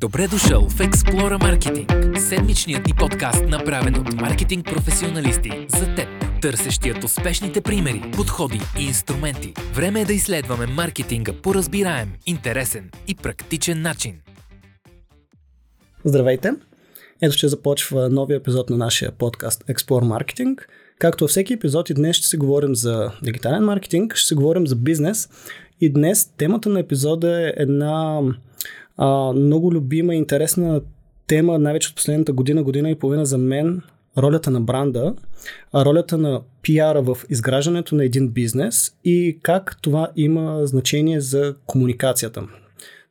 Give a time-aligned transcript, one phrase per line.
[0.00, 6.08] Добре дошъл в Explora Marketing, седмичният ни подкаст, направен от маркетинг професионалисти за теб,
[6.42, 9.52] търсещият успешните примери, подходи и инструменти.
[9.74, 14.14] Време е да изследваме маркетинга по разбираем, интересен и практичен начин.
[16.04, 16.52] Здравейте!
[17.22, 20.58] Ето ще започва новия епизод на нашия подкаст Explore Marketing.
[20.98, 24.66] Както във всеки епизод и днес ще си говорим за дигитален маркетинг, ще си говорим
[24.66, 25.28] за бизнес
[25.80, 28.20] и днес темата на епизода е една
[28.98, 30.80] а, много любима и интересна
[31.26, 33.82] тема, най-вече от последната година, година и половина за мен,
[34.18, 35.14] ролята на бранда,
[35.74, 42.42] ролята на пиара в изграждането на един бизнес и как това има значение за комуникацията.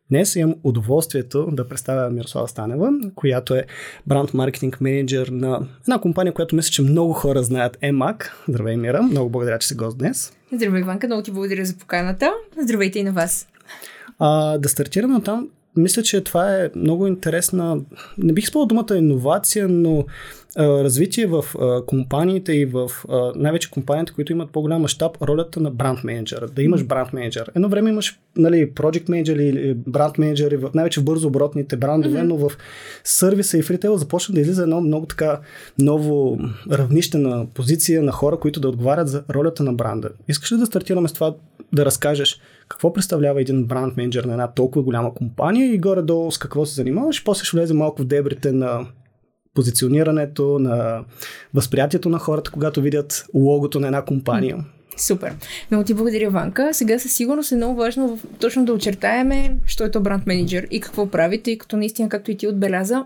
[0.09, 3.65] Днес имам удоволствието да представя Мирослава Станева, която е
[4.07, 8.29] бранд маркетинг менеджер на една компания, която мисля, че много хора знаят, EMAC.
[8.49, 9.01] Здравей, Мира.
[9.01, 10.33] Много благодаря, че си гост днес.
[10.53, 11.07] Здравей, Иванка.
[11.07, 12.33] Много ти благодаря за поканата.
[12.63, 13.47] Здравейте и на вас.
[14.19, 17.79] А, да стартираме от там мисля, че това е много интересна,
[18.17, 20.05] не бих спал думата иновация, но
[20.57, 21.45] развитие в
[21.87, 22.91] компаниите и в
[23.35, 26.47] най-вече компаниите, които имат по-голям мащаб, ролята на бранд менеджера.
[26.47, 27.51] Да имаш бранд менеджер.
[27.55, 32.23] Едно време имаш нали, project менеджер или бранд менеджери, най-вече в бързо оборотните брандове, mm-hmm.
[32.23, 32.51] но в
[33.03, 35.39] сервиса и в ритейла започна да излиза едно много така
[35.79, 36.39] ново
[36.71, 40.09] равнище на позиция на хора, които да отговарят за ролята на бранда.
[40.27, 41.35] Искаш ли да стартираме с това
[41.73, 46.37] да разкажеш какво представлява един бранд менеджер на една толкова голяма компания и горе-долу с
[46.37, 47.23] какво се занимаваш.
[47.23, 48.87] После ще влезе малко в дебрите на
[49.57, 51.03] позиционирането, на
[51.53, 54.65] възприятието на хората, когато видят логото на една компания.
[54.97, 55.35] Супер.
[55.71, 56.69] Много ти благодаря, Ванка.
[56.73, 60.79] Сега със сигурност е много важно точно да очертаеме, що е то бранд менеджер и
[60.79, 63.05] какво прави, тъй като наистина, както и ти отбеляза,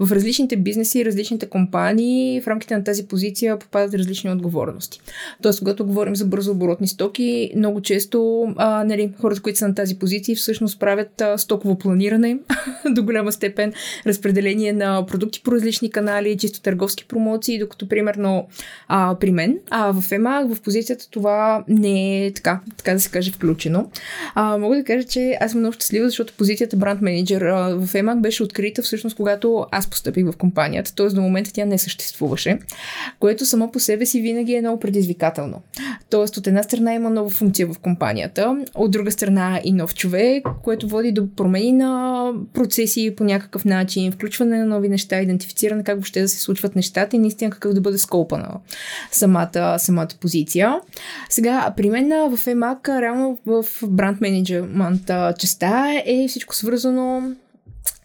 [0.00, 5.00] в различните бизнеси различните компании в рамките на тази позиция попадат различни отговорности.
[5.42, 9.74] Тоест, когато говорим за бързо оборотни стоки, много често а, нали, хората, които са на
[9.74, 12.38] тази позиция, всъщност правят а, стоково планиране
[12.90, 13.72] до голяма степен,
[14.06, 18.48] разпределение на продукти по различни канали, чисто търговски промоции, докато примерно
[18.88, 23.00] а, при мен, а в ЕМА, в позицията това това не е така, така да
[23.00, 23.90] се каже, включено.
[24.34, 28.20] А, мога да кажа, че аз съм много щастлива, защото позицията бранд менеджер в EMAG
[28.20, 31.06] беше открита всъщност, когато аз постъпих в компанията, т.е.
[31.06, 32.58] до момента тя не съществуваше,
[33.20, 35.62] което само по себе си винаги е много предизвикателно.
[36.10, 40.46] Тоест, от една страна има нова функция в компанията, от друга страна и нов човек,
[40.62, 45.94] което води до промени на процеси по някакъв начин, включване на нови неща, идентифициране как
[45.94, 48.48] въобще да се случват нещата и наистина какъв да бъде скопа на
[49.10, 50.80] самата, самата позиция.
[51.28, 57.32] Сега, при мен в EMAC, реално в бранд менеджмент частта е всичко свързано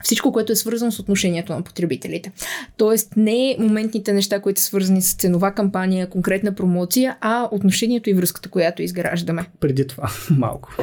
[0.04, 2.32] всичко, което е свързано с отношението на потребителите.
[2.78, 8.14] Тоест не моментните неща, които са свързани с ценова кампания, конкретна промоция, а отношението и
[8.14, 9.46] връзката, която изграждаме.
[9.60, 10.76] Преди това малко.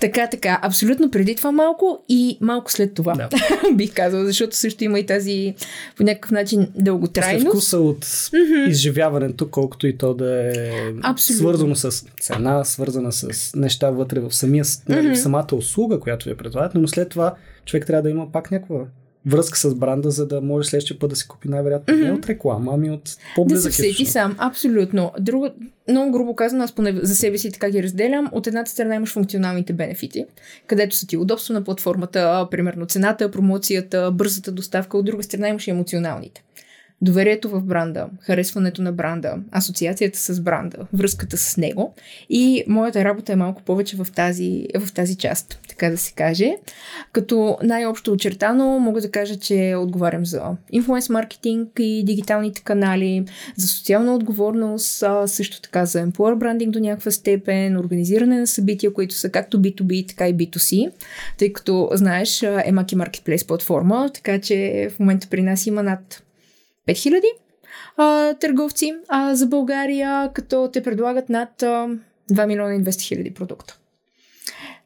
[0.00, 0.58] Така, така.
[0.62, 3.14] Абсолютно преди това малко и малко след това.
[3.14, 3.28] Да.
[3.74, 5.54] Бих казал, защото също има и тази
[5.96, 7.42] по някакъв начин дълготрайност.
[7.42, 8.68] След вкуса от mm-hmm.
[8.68, 10.52] изживяването, колкото и то да е
[11.02, 11.40] Абсолютно.
[11.40, 15.14] свързано с цена, свързана с неща вътре в, самия, mm-hmm.
[15.14, 18.84] в самата услуга, която ви предлагат, но след това човек трябва да има пак някаква
[19.26, 22.04] връзка с бранда, за да може следващия път да си купи най-вероятно mm-hmm.
[22.04, 25.12] не от реклама, ами от по-близък Да се всеки сам, абсолютно.
[25.20, 25.48] Друго,
[25.88, 28.28] много грубо казано, аз поне за себе си така ги разделям.
[28.32, 30.24] От едната страна имаш функционалните бенефити,
[30.66, 34.98] където са ти удобство на платформата, примерно цената, промоцията, бързата доставка.
[34.98, 36.42] От друга страна имаш и емоционалните
[37.02, 41.94] доверието в бранда, харесването на бранда, асоциацията с бранда, връзката с него.
[42.30, 46.56] И моята работа е малко повече в тази, в тази част, така да се каже.
[47.12, 53.24] Като най-общо очертано мога да кажа, че отговарям за инфлуенс маркетинг и дигиталните канали,
[53.56, 59.14] за социална отговорност, също така за employer брандинг до някаква степен, организиране на събития, които
[59.14, 60.90] са както B2B, така и B2C,
[61.38, 66.22] тъй като знаеш, Емаки Marketplace платформа, така че в момента при нас има над
[66.94, 67.22] 5000
[67.96, 71.88] а, търговци а, за България, като те предлагат над а,
[72.32, 73.76] 2 милиона и 200 хиляди продукта.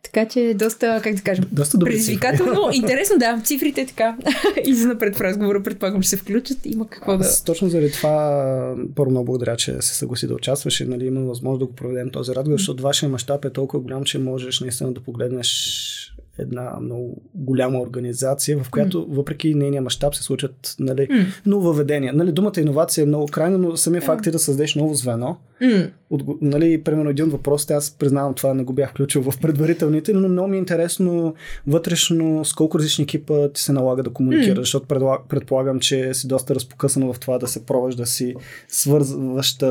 [0.03, 2.61] Така че доста, как да кажем, доста предизвикателно.
[2.73, 4.17] Интересно, да, цифрите така.
[4.67, 6.59] и за напред в разговора предполагам, че се включат.
[6.65, 7.25] Има какво да.
[7.25, 11.21] Аз, точно заради това, първо много благодаря, че се съгласи да участваш и нали, има
[11.21, 14.93] възможност да го проведем този разговор, защото вашия мащаб е толкова голям, че можеш наистина
[14.93, 19.15] да погледнеш една много голяма организация, в която mm.
[19.15, 21.27] въпреки нейния мащаб се случат нали, mm.
[21.47, 22.13] нововведения.
[22.13, 24.07] Нали, думата иновация е много крайна, но самия yeah.
[24.07, 25.37] факт е да създадеш ново звено.
[25.63, 25.91] Mm.
[26.11, 30.29] От, нали, примерно един въпрос, аз признавам това, не го бях включил в предварителните, но
[30.29, 31.35] много ми е интересно
[31.67, 34.61] вътрешно с колко различни екипа ти се налага да комуникираш, mm.
[34.61, 34.87] защото
[35.29, 38.35] предполагам, че си доста разпокъсано в това да се пробваш да си
[38.69, 39.71] свързваща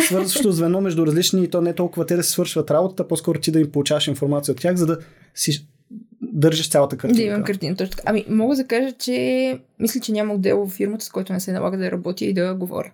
[0.00, 3.50] свързващо звено между различни и то не толкова те да се свършват работата, по-скоро ти
[3.50, 4.98] да им получаваш информация от тях, за да
[5.34, 5.68] си
[6.22, 7.22] държиш цялата картинка.
[7.22, 8.02] Да имам картина, точно така.
[8.06, 11.52] Ами, мога да кажа, че мисля, че няма отдел в фирмата, с който не се
[11.52, 12.90] налага да работя и да говоря.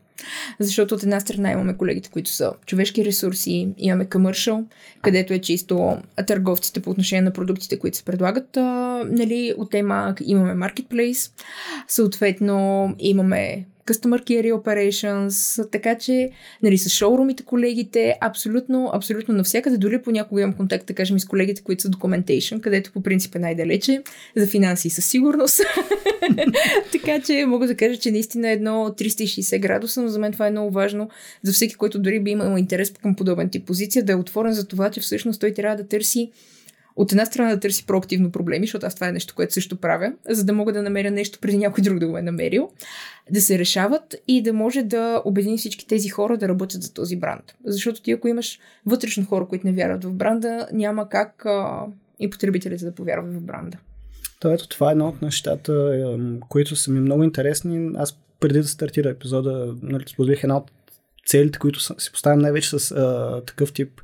[0.60, 4.64] Защото от една страна имаме колегите, които са човешки ресурси, имаме commercial,
[5.02, 5.96] където е чисто
[6.26, 8.56] търговците по отношение на продуктите, които се предлагат.
[8.56, 8.60] А,
[9.10, 11.30] нали, от тема имаме marketplace,
[11.88, 16.30] съответно имаме Customer Care Operations, така че
[16.62, 21.24] нали, с шоурумите колегите, абсолютно, абсолютно навсякъде, дори понякога имам контакт, да кажем, и с
[21.24, 24.02] колегите, които са Documentation, където по принцип е най-далече,
[24.36, 25.60] за финанси със сигурност.
[26.92, 30.50] така че мога да кажа, че наистина едно 360 градуса, но за мен това е
[30.50, 31.08] много важно
[31.42, 34.66] за всеки, който дори би имал интерес към подобен тип позиция, да е отворен за
[34.66, 36.30] това, че всъщност той трябва да търси
[36.96, 40.12] от една страна да търси проактивно проблеми, защото аз това е нещо, което също правя,
[40.28, 42.70] за да мога да намеря нещо преди някой друг да го е намерил,
[43.30, 47.16] да се решават и да може да обедини всички тези хора да работят за този
[47.16, 47.54] бранд.
[47.64, 51.86] Защото ти ако имаш вътрешно хора, които не вярват в бранда, няма как а,
[52.20, 53.78] и потребителите да повярват в бранда.
[54.40, 56.02] То ето това е едно от нещата,
[56.48, 57.90] които са ми много интересни.
[57.96, 60.70] Аз преди да стартира епизода, нали, споделих една от
[61.26, 64.00] целите, които си поставям най-вече с а, такъв тип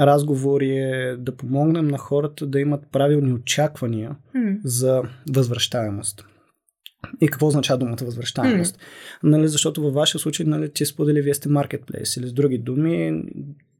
[0.00, 4.58] разговори е да помогнем на хората да имат правилни очаквания mm.
[4.64, 5.02] за
[5.34, 6.24] възвръщаемост.
[7.20, 8.76] И какво означава думата възвръщаемост?
[8.76, 8.80] Mm.
[9.22, 13.22] Нали, защото във вашия случай нали, ти сподели, вие сте маркетплейс или с други думи,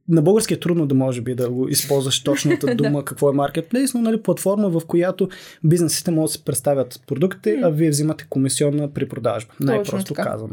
[0.09, 3.93] на български е трудно да може би да го използваш точната дума какво е маркетплейс,
[3.93, 5.29] но нали, платформа, в която
[5.63, 9.53] бизнесите могат да се представят продуктите, а вие взимате комисионна при продажба.
[9.59, 10.51] Най-просто казвам.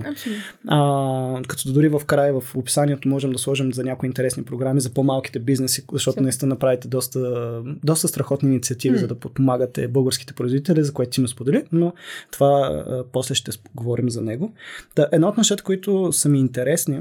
[0.68, 4.90] А, като дори в края, в описанието можем да сложим за някои интересни програми за
[4.90, 9.00] по-малките бизнеси, защото наистина направите доста, доста страхотни инициативи, mm.
[9.00, 11.92] за да подпомагате българските производители, за което ти ме сподели, но
[12.30, 14.52] това а, после ще говорим за него.
[14.94, 17.00] Та, едно от нещата, които са ми интересни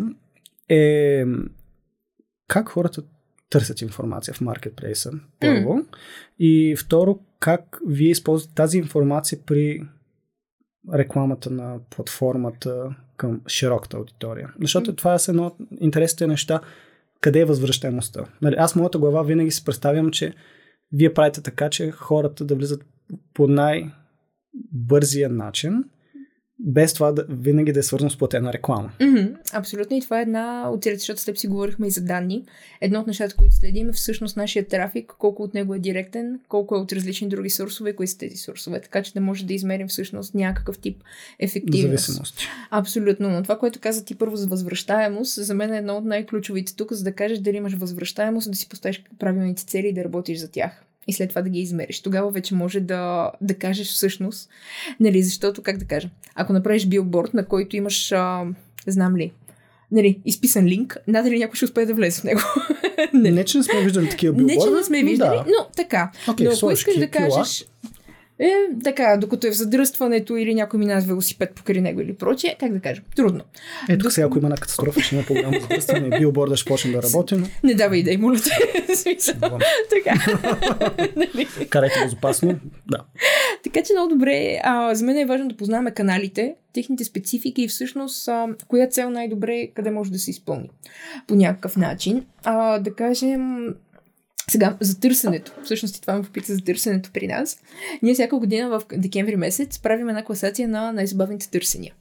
[0.69, 1.25] е
[2.47, 3.03] как хората
[3.49, 5.69] търсят информация в маркетплейса, първо.
[5.69, 5.85] Mm.
[6.39, 9.81] И второ, как вие използвате тази информация при
[10.93, 14.53] рекламата на платформата към широката аудитория.
[14.61, 14.97] Защото mm.
[14.97, 16.61] това е едно от интересните неща,
[17.21, 18.25] къде е възвръщаемостта.
[18.41, 20.33] Нали, аз моята глава винаги си представям, че
[20.91, 22.85] вие правите така, че хората да влизат
[23.33, 25.83] по най-бързия начин
[26.59, 28.91] без това да, винаги да е свързано с платена реклама.
[28.99, 32.01] Mm-hmm, абсолютно и това е една от целите, защото с теб си говорихме и за
[32.01, 32.45] данни.
[32.81, 36.75] Едно от нещата, които следим е всъщност нашия трафик, колко от него е директен, колко
[36.75, 39.87] е от различни други сурсове, кои са тези сурсове, така че да може да измерим
[39.87, 41.03] всъщност някакъв тип
[41.39, 42.05] ефективност.
[42.05, 42.39] Зависимост.
[42.71, 46.75] Абсолютно, но това, което каза ти първо за възвръщаемост, за мен е едно от най-ключовите
[46.75, 50.39] тук, за да кажеш дали имаш възвръщаемост, да си поставиш правилните цели и да работиш
[50.39, 51.99] за тях и след това да ги измериш.
[52.01, 54.49] Тогава вече може да, да кажеш всъщност,
[54.99, 58.45] нали, защото, как да кажа, ако направиш билборд, на който имаш, а,
[58.87, 59.31] знам ли,
[59.91, 62.41] нали, изписан линк, надали някой ще успее да влезе в него.
[63.13, 63.31] не.
[63.31, 64.55] не, че не сме виждали такива билборда.
[64.55, 65.45] Не, че не сме виждали, да.
[65.47, 66.11] но така.
[66.27, 67.65] Okay, но ако искаш да кажеш,
[68.39, 68.53] е,
[68.83, 72.73] така, докато е в задръстването или някой мина с велосипед покрай него или прочее, как
[72.73, 73.41] да кажа, трудно.
[73.89, 74.11] Ето Док...
[74.11, 77.35] сега, ако има една катастрофа, ще има по-голямо задръстване и билборда ще почне да работи.
[77.35, 77.47] Но...
[77.63, 78.49] Не давай идеи, моля те.
[79.89, 80.13] така.
[81.15, 81.47] Нали?
[81.69, 82.59] Карайте безопасно.
[82.87, 82.97] Да.
[83.63, 84.59] Така че много добре.
[84.63, 89.09] А, за мен е важно да познаваме каналите, техните специфики и всъщност а, коя цел
[89.09, 90.69] най-добре къде може да се изпълни
[91.27, 92.25] по някакъв начин.
[92.43, 93.73] А, да кажем,
[94.51, 95.51] сега, за търсенето.
[95.63, 97.61] Всъщност и това ме попита за търсенето при нас.
[98.01, 101.93] Ние всяка година в декември месец правим една класация на най-забавните търсения.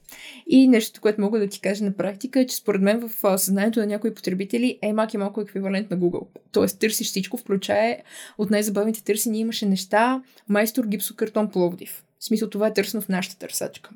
[0.47, 3.81] И нещо, което мога да ти кажа на практика е, че според мен в съзнанието
[3.81, 6.27] на някои потребители EMAC е малко еквивалент на Google.
[6.53, 7.97] Тоест търсиш всичко, включая
[8.39, 12.06] от най-забавните търсения имаше неща майстор гипсокартон Пловдив.
[12.21, 13.91] В смисъл, това е търсено в нашата търсачка.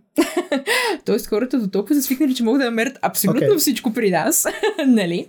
[1.05, 3.57] Тоест, хората до толкова са свикнали, че могат да намерят абсолютно okay.
[3.57, 4.47] всичко при нас.
[4.87, 5.27] нали?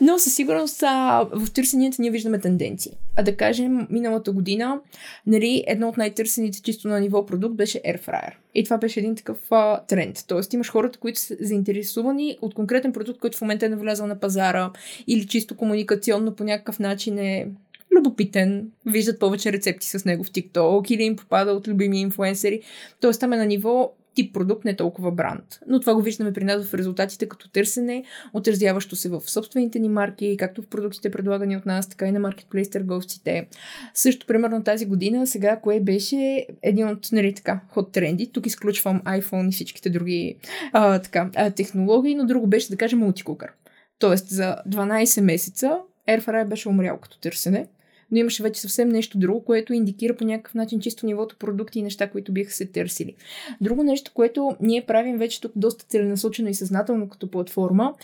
[0.00, 2.92] Но със сигурност а, в търсенията ние виждаме тенденции.
[3.16, 4.80] А да кажем, миналата година,
[5.26, 8.32] нали, едно от най-търсените чисто на ниво продукт беше Air Fryer.
[8.54, 10.24] И това беше един такъв а, тренд.
[10.26, 14.20] Тоест, имаш хората, които са заинтересувани от конкретен продукт, който в момента е навлязал на
[14.20, 14.70] пазара
[15.06, 17.48] или чисто комуникационно по някакъв начин е
[17.96, 22.60] любопитен, виждат повече рецепти с него в TikTok или им попада от любими инфуенсери.
[23.00, 25.44] Тоест там е на ниво тип продукт, не толкова бранд.
[25.66, 29.88] Но това го виждаме при нас в резултатите като търсене, отразяващо се в собствените ни
[29.88, 33.48] марки, както в продуктите предлагани от нас, така и на маркетплейс търговците.
[33.94, 38.32] Също, примерно тази година, сега кое беше един от, нали така, ход тренди.
[38.32, 40.36] Тук изключвам iPhone и всичките други
[40.72, 43.50] а, така, а, технологии, но друго беше да кажем мултикукър.
[43.98, 47.66] Тоест за 12 месеца Airfryer беше умрял като търсене
[48.12, 51.82] но имаше вече съвсем нещо друго, което индикира по някакъв начин чисто нивото продукти и
[51.82, 53.14] неща, които биха се търсили.
[53.60, 57.94] Друго нещо, което ние правим вече тук доста целенасочено и съзнателно като платформа,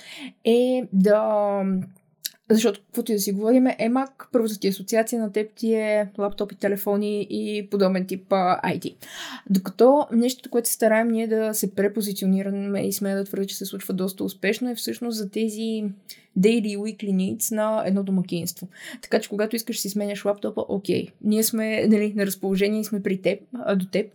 [0.45, 1.63] е да
[2.51, 6.55] Защото, каквото и да си говорим, EMAC, първата ти асоциация на теб ти е лаптопи,
[6.55, 8.95] телефони и подобен тип IT.
[9.51, 13.65] Докато нещото, което се стараем ние да се препозиционираме и сме да твърдя, че се
[13.65, 15.85] случва доста успешно, е всъщност за тези
[16.39, 18.69] daily weekly needs на едно домакинство.
[19.03, 23.03] Така че, когато искаш си сменяш лаптопа, окей, ние сме нали, на разположение и сме
[23.03, 24.07] при теб, а, до теб,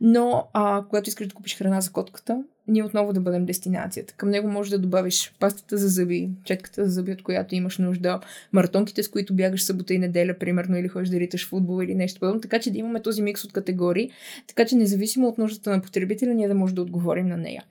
[0.00, 4.14] но а, когато искаш да купиш храна за котката, ние отново да бъдем дестинацията.
[4.14, 8.20] Към него можеш да добавиш пастата за зъби, четката за зъби, от която имаш нужда,
[8.52, 12.20] маратонките, с които бягаш събота и неделя, примерно, или ходиш да риташ футбол или нещо
[12.20, 12.40] подобно.
[12.40, 14.10] Така че да имаме този микс от категории,
[14.46, 17.64] така че независимо от нуждата на потребителя, ние да можем да отговорим на нея.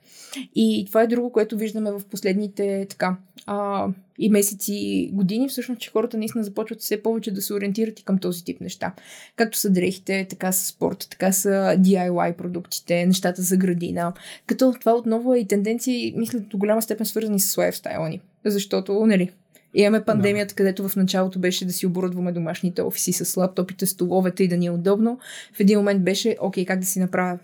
[0.54, 3.16] И това е друго, което виждаме в последните така,
[3.46, 3.88] а,
[4.20, 8.04] и месеци и години, всъщност, че хората наистина започват все повече да се ориентират и
[8.04, 8.92] към този тип неща.
[9.36, 14.12] Както са дрехите, така са спорта, така са DIY продуктите, нещата за градина.
[14.46, 18.20] Като това отново е и тенденции, мисля, до голяма степен свързани с лайфстайла ни.
[18.44, 19.30] Защото, нали,
[19.74, 20.56] Имаме пандемията, да.
[20.56, 24.66] където в началото беше да си оборудваме домашните офиси с лаптопите, столовете и да ни
[24.66, 25.18] е удобно.
[25.52, 27.38] В един момент беше, окей, как да си направя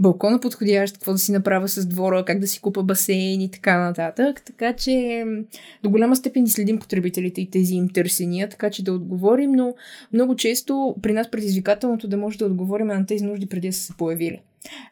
[0.00, 3.80] балкона подходящ, какво да си направя с двора, как да си купа басейн и така
[3.80, 4.42] нататък.
[4.44, 5.24] Така че
[5.82, 9.74] до голяма степен ни следим потребителите и тези им търсения, така че да отговорим, но
[10.12, 13.82] много често при нас предизвикателното да може да отговорим на тези нужди преди да са
[13.82, 14.40] се появили.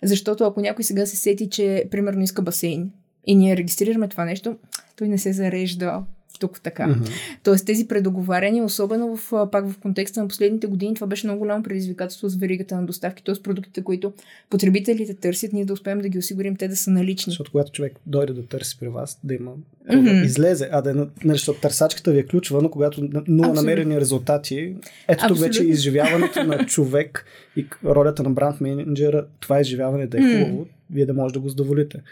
[0.02, 2.90] Защото ако някой сега се сети, че примерно иска басейн
[3.26, 4.56] и ние регистрираме това нещо,
[4.96, 6.02] той не се зарежда
[6.38, 6.86] тук така.
[6.86, 7.10] Mm-hmm.
[7.42, 11.62] Тоест тези предоговаряния, особено в, пак в контекста на последните години, това беше много голямо
[11.62, 13.34] предизвикателство с веригата на доставки, т.е.
[13.42, 14.12] продуктите, които
[14.50, 17.30] потребителите търсят, ние да успеем да ги осигурим те да са налични.
[17.30, 19.52] Защото когато човек дойде да търси при вас, да има
[19.90, 20.20] mm-hmm.
[20.20, 24.00] да излезе, а да е, нали, защото търсачката ви е ключова, но когато нула намерени
[24.00, 24.76] резултати,
[25.08, 27.24] ето тук вече изживяването на човек
[27.56, 30.68] и ролята на бранд менеджера, това изживяване да е хубаво, mm-hmm.
[30.90, 32.02] вие да може да го задоволите.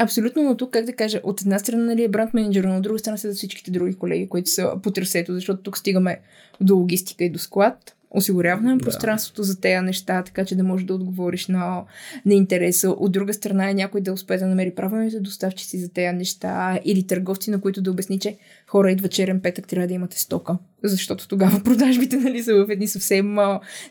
[0.00, 2.82] Абсолютно, но тук, как да кажа, от една страна нали, е бранд менеджер, но от
[2.82, 6.20] друга страна са всичките други колеги, които са по трасето, защото тук стигаме
[6.60, 7.94] до логистика и до склад.
[8.10, 8.84] Осигуряване на да.
[8.84, 11.82] пространството за тези неща, така че да можеш да отговориш на,
[12.26, 12.90] на интереса.
[12.90, 17.06] От друга страна е някой да успее да намери правилните доставчици за тези неща или
[17.06, 18.36] търговци, на които да обясни, че
[18.66, 20.58] хора идва черен петък, трябва да имате стока.
[20.84, 23.36] Защото тогава продажбите нали, са в едни съвсем,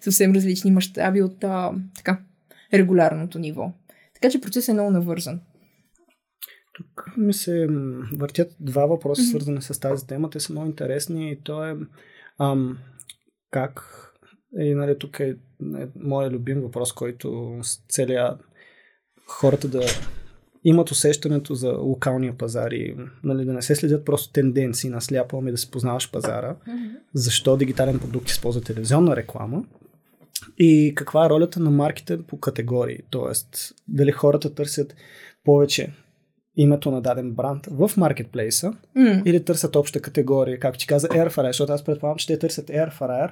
[0.01, 2.19] съвсем различни мащаби от а, така,
[2.73, 3.71] регулярното ниво.
[4.13, 5.39] Така че процесът е много навързан.
[6.77, 7.67] Тук ми се
[8.17, 9.29] въртят два въпроса, mm-hmm.
[9.29, 10.29] свързани с тази тема.
[10.29, 11.77] Те са много интересни и то е
[12.39, 12.77] ам,
[13.51, 13.83] как
[14.59, 15.29] и нали, тук е,
[15.77, 18.37] е моят любим въпрос, който с целия
[19.27, 19.81] хората да
[20.63, 25.37] имат усещането за локалния пазар и нали, да не се следят просто тенденции на сляпо,
[25.37, 26.99] ами да се познаваш пазара, mm-hmm.
[27.13, 29.63] защо дигитален продукт използва телевизионна реклама
[30.57, 33.59] и каква е ролята на марките по категории, т.е.
[33.87, 34.95] дали хората търсят
[35.43, 35.93] повече
[36.57, 39.23] името на даден бранд в маркетплейса mm.
[39.25, 42.67] или търсят обща категория, както ти каза Air Fryer, защото аз предполагам, че те търсят
[42.67, 43.31] Air Fryer,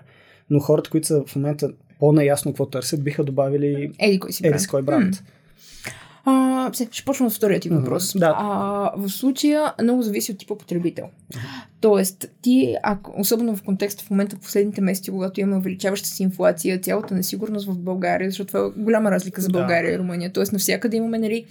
[0.49, 4.55] но хората, които са в момента по-наясно какво търсят, биха добавили Еди кой си бранд.
[4.55, 5.15] Еди кой бранд.
[5.15, 5.21] Mm.
[6.27, 8.13] А, ще почвам с втория ти въпрос.
[8.13, 8.19] Uh-huh.
[8.19, 8.35] Да.
[8.37, 11.05] А, в случая много зависи от типа потребител.
[11.81, 16.23] Тоест, ти, ако, особено в контекста в момента в последните месеци, когато имаме увеличаваща си
[16.23, 19.95] инфлация, цялата несигурност в България, защото това е голяма разлика за България да.
[19.95, 20.33] и Румъния.
[20.33, 21.45] Тоест, навсякъде имаме нали,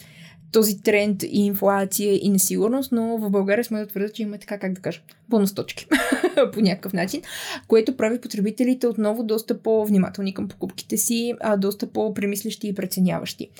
[0.54, 4.58] този тренд и инфлация и несигурност, но в България сме да твърдят, че има така,
[4.58, 5.86] как да кажа, бонусточки
[6.52, 7.22] по някакъв начин,
[7.68, 13.50] което прави потребителите отново доста по-внимателни към покупките си, а доста по-премислещи и преценяващи.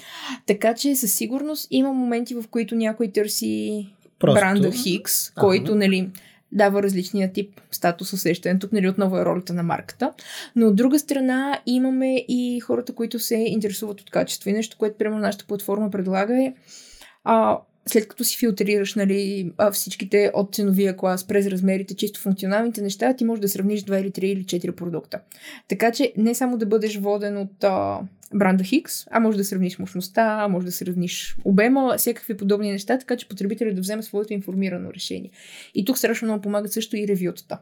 [0.47, 3.87] Така че със сигурност има моменти, в които някой търси
[4.19, 4.41] Просто...
[4.41, 6.11] бранда Хикс, който, нали,
[6.55, 8.59] дава различния тип статус усещане.
[8.59, 10.13] Тук нали, отново е ролята на марката.
[10.57, 14.51] Но от друга страна имаме и хората, които се интересуват от качество.
[14.51, 16.55] И нещо, което примерно нашата платформа предлага е
[17.25, 23.17] а, след като си филтрираш нали, всичките от ценовия клас през размерите, чисто функционалните неща,
[23.17, 25.21] ти можеш да сравниш 2 или 3 или 4 продукта.
[25.69, 28.01] Така че не само да бъдеш воден от а,
[28.35, 33.17] бранда Хикс, а може да сравниш мощността, може да сравниш обема, всякакви подобни неща, така
[33.17, 35.31] че потребителят да вземе своето информирано решение.
[35.75, 37.59] И тук страшно много помагат също и ревютата.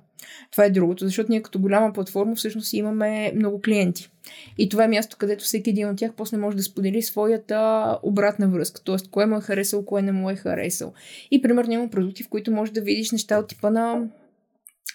[0.51, 4.12] Това е другото, защото ние като голяма платформа всъщност имаме много клиенти.
[4.59, 8.49] И това е място, където всеки един от тях после може да сподели своята обратна
[8.49, 8.97] връзка, т.е.
[9.11, 10.93] кое му е харесал, кое не му е харесал.
[11.31, 14.03] И примерно има продукти, в които можеш да видиш неща от типа на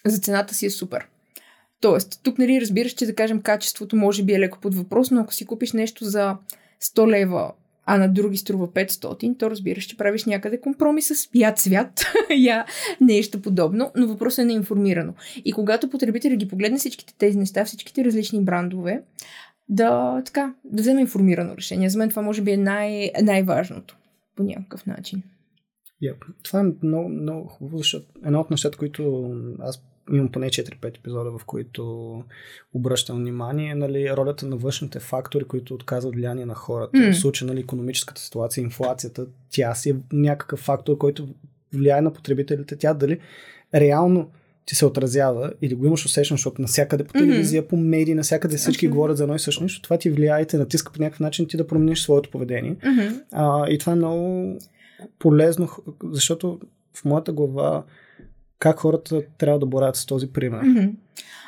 [0.06, 1.08] за цената си е супер.
[1.82, 5.22] Тоест, тук нали разбираш, че да кажем качеството може би е леко под въпрос, но
[5.22, 6.38] ако си купиш нещо за
[6.84, 7.52] 100 лева,
[7.90, 12.06] а на други струва 500, то разбираш, че правиш някъде компромис с я цвят,
[12.38, 12.66] я
[13.02, 15.14] нещо подобно, но въпросът е неинформирано.
[15.46, 19.02] И когато потребителя ги погледне всичките тези неща, всичките различни брандове,
[19.70, 21.90] да, така, да вземе информирано решение.
[21.90, 23.98] За мен това може би е най- най-важното
[24.36, 25.24] по някакъв начин.
[26.04, 26.18] Yep.
[26.44, 31.38] Това е много, много хубаво, защото едно от нещата, които аз имам поне 4-5 епизода,
[31.38, 32.24] в които
[32.74, 36.98] обръщам внимание, нали, ролята на външните фактори, които отказват влияние на хората.
[36.98, 37.12] Mm.
[37.12, 41.28] В случая, нали, економическата ситуация, инфлацията, тя си е някакъв фактор, който
[41.74, 42.76] влияе на потребителите.
[42.76, 43.20] Тя дали
[43.76, 44.32] реално
[44.66, 47.68] ти се отразява или го имаш усещане, защото навсякъде по телевизия, mm-hmm.
[47.68, 48.92] по медии, навсякъде всички okay.
[48.92, 51.48] говорят за едно и също нещо, това ти влияе и те натиска по някакъв начин
[51.48, 52.76] ти да промениш своето поведение.
[52.76, 53.22] Mm-hmm.
[53.32, 54.58] А, и това е много
[55.20, 55.70] полезно,
[56.04, 56.60] защото
[56.94, 57.84] в моята глава
[58.60, 60.62] как хората трябва да боравят с този пример.
[60.62, 60.92] Mm-hmm.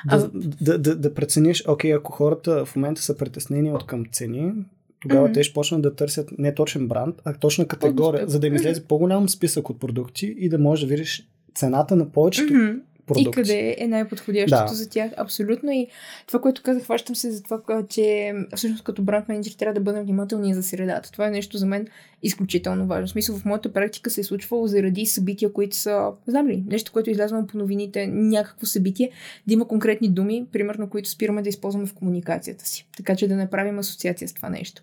[0.10, 0.30] Да, а...
[0.62, 4.54] да, да, да прецениш, окей, ако хората в момента са притеснени от към цени,
[5.00, 5.34] тогава mm-hmm.
[5.34, 8.82] те ще почнат да търсят не точен бранд, а точна категория, за да им излезе
[8.82, 8.88] mm-hmm.
[8.88, 12.80] по-голям списък от продукти и да можеш да видиш цената на повечето mm-hmm
[13.14, 13.40] продукти.
[13.40, 14.76] И къде е най-подходящото да.
[14.76, 15.12] за тях.
[15.18, 15.72] Абсолютно.
[15.72, 15.88] И
[16.28, 20.04] това, което казах, хващам се за това, че всъщност като бранд менеджер трябва да бъдем
[20.04, 21.12] внимателни за средата.
[21.12, 21.88] Това е нещо за мен
[22.24, 23.08] изключително важно.
[23.08, 26.92] В смисъл, в моята практика се е случвало заради събития, които са, знам ли, нещо,
[26.92, 29.12] което излязвам по новините, някакво събитие,
[29.48, 32.88] да има конкретни думи, примерно, които спираме да използваме в комуникацията си.
[32.98, 34.82] Така че да направим асоциация с това нещо.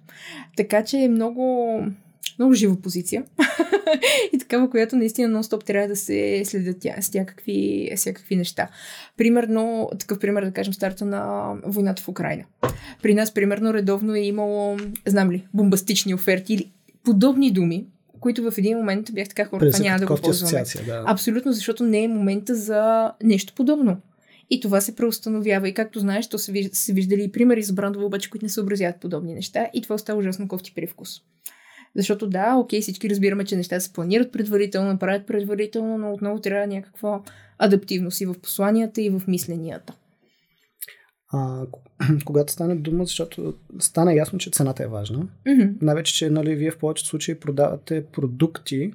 [0.56, 1.78] Така че е много
[2.38, 3.24] много жива позиция
[4.32, 8.68] и такава, която наистина нон-стоп трябва да се следят тя, с всякакви, всякакви неща.
[9.16, 12.44] Примерно, такъв пример да кажем старта на войната в Украина.
[13.02, 14.76] При нас, примерно, редовно е имало,
[15.06, 16.72] знам ли, бомбастични оферти или
[17.04, 17.86] подобни думи,
[18.20, 20.64] които в един момент бях така хора, това няма да го ползваме.
[20.86, 21.04] Да.
[21.06, 23.96] Абсолютно, защото не е момента за нещо подобно.
[24.50, 25.68] И това се преустановява.
[25.68, 29.34] И както знаеш, то се виждали и примери за брандове, обаче, които не съобразяват подобни
[29.34, 29.68] неща.
[29.74, 31.20] И това остава ужасно кофти привкус.
[31.96, 36.66] Защото да, окей, всички разбираме, че неща се планират предварително, направят предварително, но отново трябва
[36.66, 37.22] някаква
[37.58, 39.94] адаптивност и в посланията, и в мисленията.
[41.32, 41.66] А,
[42.24, 45.28] когато стане дума, защото стана ясно, че цената е важна.
[45.46, 45.82] Mm-hmm.
[45.82, 48.92] Най-вече, че нали, вие в повечето случаи продавате продукти,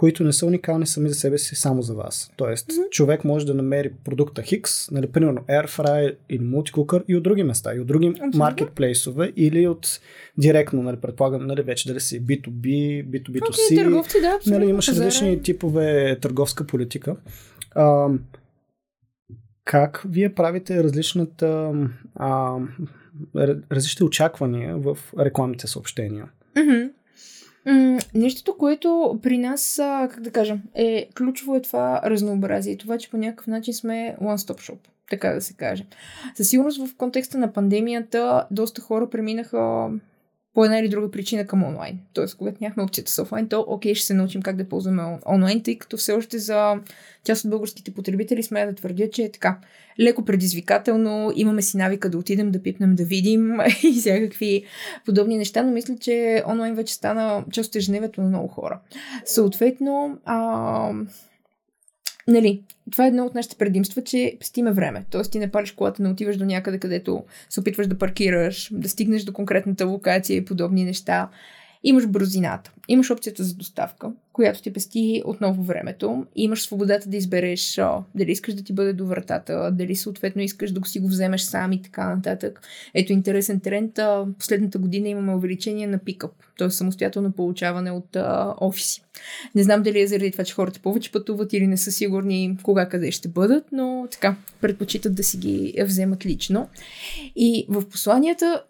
[0.00, 2.30] които не са уникални сами за себе си, само за вас.
[2.36, 2.90] Тоест, mm-hmm.
[2.90, 7.74] човек може да намери продукта Хикс, нали, примерно Airfryer или Multicooker и от други места,
[7.74, 8.36] и от други mm-hmm.
[8.36, 10.00] маркетплейсове, или от
[10.38, 12.66] директно, нали, предполагам, нали, вече дали си B2B,
[13.06, 13.40] B2B2C.
[13.40, 17.16] Okay, търговци, да, нали, имаш различни типове търговска политика.
[17.74, 18.08] А,
[19.64, 21.72] как вие правите различната
[22.14, 22.56] а,
[23.70, 26.28] различните очаквания в рекламните съобщения?
[26.56, 26.90] Mm-hmm.
[27.66, 32.76] М- нещото, което при нас, а, как да кажем, е ключово е това разнообразие.
[32.76, 34.78] Това, че по някакъв начин сме one-stop shop,
[35.10, 35.86] така да се каже.
[36.34, 39.90] Със сигурност в контекста на пандемията доста хора преминаха
[40.54, 41.98] по една или друга причина към онлайн.
[42.12, 45.62] Тоест, когато нямахме опцията с офлайн, то окей, ще се научим как да ползваме онлайн,
[45.62, 46.80] тъй като все още за
[47.24, 49.58] част от българските потребители сме да твърдя, че е така
[50.00, 54.64] леко предизвикателно, имаме си навика да отидем, да пипнем, да видим и всякакви
[55.06, 58.80] подобни неща, но мисля, че онлайн вече стана част от ежедневието на много хора.
[59.24, 60.92] Съответно, а,
[62.30, 65.04] нали, това е едно от нашите предимства, че пестиме време.
[65.10, 68.88] Тоест ти не палиш колата, не отиваш до някъде, където се опитваш да паркираш, да
[68.88, 71.28] стигнеш до конкретната локация и подобни неща.
[71.84, 77.78] Имаш бързината, имаш опцията за доставка, която ти пести отново времето, имаш свободата да избереш
[77.78, 81.08] о, дали искаш да ти бъде до вратата, дали съответно искаш да го си го
[81.08, 82.60] вземеш сам и така нататък.
[82.94, 83.98] Ето интересен тренд.
[84.38, 86.70] Последната година имаме увеличение на пикъп, т.е.
[86.70, 89.02] самостоятелно получаване от а, офиси.
[89.54, 92.88] Не знам дали е заради това, че хората повече пътуват или не са сигурни кога
[92.88, 96.68] къде ще бъдат, но така, предпочитат да си ги вземат лично.
[97.36, 98.62] И в посланията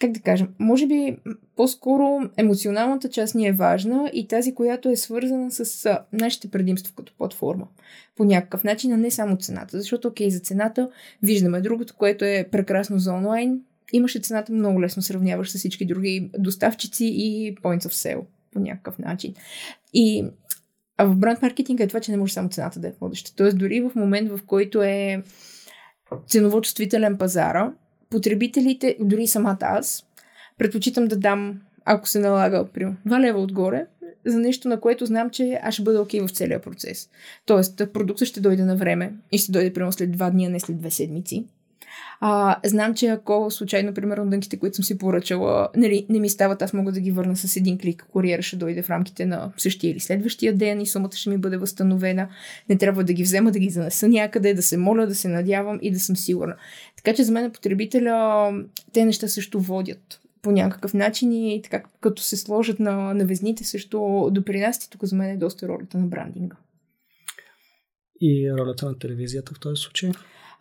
[0.00, 1.16] как да кажем, може би
[1.56, 7.12] по-скоро емоционалната част ни е важна и тази, която е свързана с нашите предимства като
[7.18, 7.68] платформа.
[8.16, 9.78] По някакъв начин, а не само цената.
[9.78, 10.90] Защото, окей, за цената
[11.22, 13.60] виждаме другото, което е прекрасно за онлайн.
[13.92, 18.98] Имаше цената много лесно сравняваш с всички други доставчици и points of sale по някакъв
[18.98, 19.34] начин.
[19.94, 20.24] И
[20.96, 23.32] а в бранд маркетинга е това, че не може само цената да е водеща.
[23.36, 25.22] Тоест, дори в момент, в който е
[26.26, 27.72] ценово чувствителен пазара,
[28.10, 30.06] потребителите, дори самата аз,
[30.58, 33.86] предпочитам да дам, ако се налага, примерно, 2 лева отгоре,
[34.26, 37.08] за нещо, на което знам, че аз ще бъда окей okay в целия процес.
[37.46, 40.60] Тоест, продуктът ще дойде на време и ще дойде, примерно, след 2 дни, а не
[40.60, 41.44] след 2 седмици.
[42.20, 46.62] А, знам, че ако случайно, примерно, дънките, които съм си поръчала, нали, не ми стават,
[46.62, 48.06] аз мога да ги върна с един клик.
[48.12, 51.56] Куриера ще дойде в рамките на същия или следващия ден и сумата ще ми бъде
[51.56, 52.28] възстановена.
[52.68, 55.78] Не трябва да ги взема, да ги занеса някъде, да се моля, да се надявам
[55.82, 56.56] и да съм сигурна.
[56.96, 58.52] Така че за мен потребителя
[58.92, 63.64] те неща също водят по някакъв начин и така като се сложат на, на везните
[63.64, 66.56] също допринасят и тук за мен е доста ролята на брандинга.
[68.20, 70.10] И ролята на телевизията в този случай?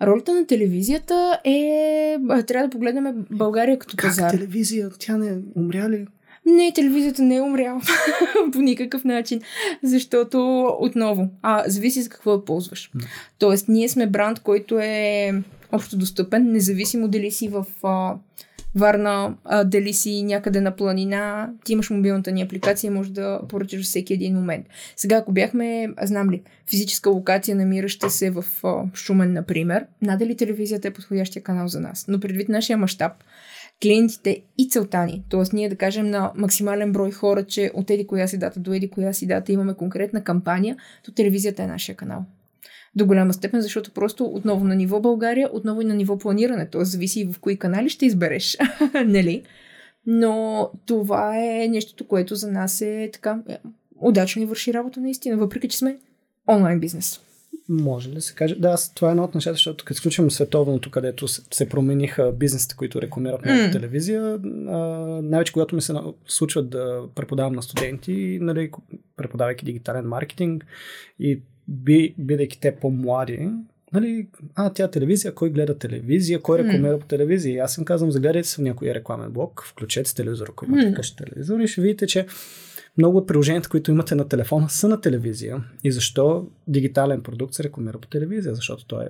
[0.02, 2.18] Ролята на телевизията е...
[2.48, 4.32] Трябва да погледнем България като как пазар.
[4.32, 4.90] телевизия?
[5.00, 6.06] Тя не умря ли?
[6.46, 7.82] Не, телевизията не е умряла
[8.54, 9.42] по никакъв начин,
[9.84, 12.92] защото отново, а, зависи за какво да ползваш.
[12.96, 13.06] Да.
[13.40, 15.32] Тоест, ние сме бранд, който е
[15.72, 18.16] общо достъпен, независимо дали си в а,
[18.76, 23.42] Варна, а, дали си някъде на планина, ти имаш мобилната ни апликация и можеш да
[23.50, 24.66] поръчаш всеки един момент.
[24.96, 30.88] Сега, ако бяхме, знам ли, физическа локация, намираща се в а, Шумен, например, надали телевизията
[30.88, 32.06] е подходящия канал за нас.
[32.08, 33.12] Но предвид нашия мащаб,
[33.82, 35.24] клиентите и целта ни.
[35.30, 38.74] Тоест ние да кажем на максимален брой хора, че от еди коя си дата до
[38.74, 42.26] еди коя си дата имаме конкретна кампания, то телевизията е нашия канал.
[42.96, 46.70] До голяма степен, защото просто отново на ниво България, отново и на ниво планиране.
[46.70, 46.86] Т.е.
[46.86, 48.58] зависи в кои канали ще избереш.
[49.06, 49.44] нали?
[50.06, 53.58] Но това е нещото, което за нас е така е,
[53.96, 55.98] удачно и върши работа наистина, въпреки че сме
[56.48, 57.20] онлайн бизнес.
[57.70, 58.56] Може ли да се каже?
[58.56, 63.02] Да, това е едно от нещата, защото като изключим световното, където се, промениха бизнесите, които
[63.02, 64.40] рекламират много по телевизия,
[65.24, 65.94] най-вече когато ми се
[66.28, 68.72] случва да преподавам на студенти, нали,
[69.18, 70.66] преподавайки дигитален маркетинг
[71.20, 73.52] и би, бидейки те по-млади,
[73.94, 77.54] нали, а, тя телевизия, кой гледа телевизия, кой рекламира по телевизия.
[77.54, 80.86] И аз им казвам, загледайте се в някой рекламен блок, включете с телевизора, ако имате
[80.86, 80.92] М.
[80.92, 82.26] вкъщи телевизор и ще видите, че
[82.98, 85.64] много от приложенията, които имате на телефона, са на телевизия.
[85.84, 88.56] И защо дигитален продукт се рекламира по телевизия?
[88.56, 89.10] Защото той е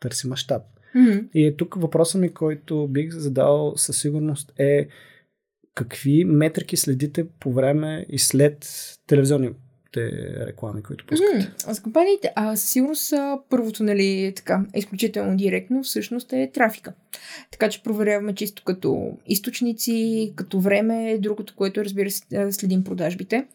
[0.00, 0.62] търси мащаб.
[0.96, 1.30] Mm-hmm.
[1.34, 4.88] И тук въпросът ми, който бих задал със сигурност е
[5.74, 8.56] какви метрики следите по време и след
[9.92, 11.52] телевизионните реклами, които пускате?
[11.58, 16.92] Mm, за компаниите, а със сигурност а, първото, нали, така, изключително директно, всъщност е трафика.
[17.50, 23.46] Така че проверяваме чисто като източници, като време, другото, което разбира се, а, следим продажбите.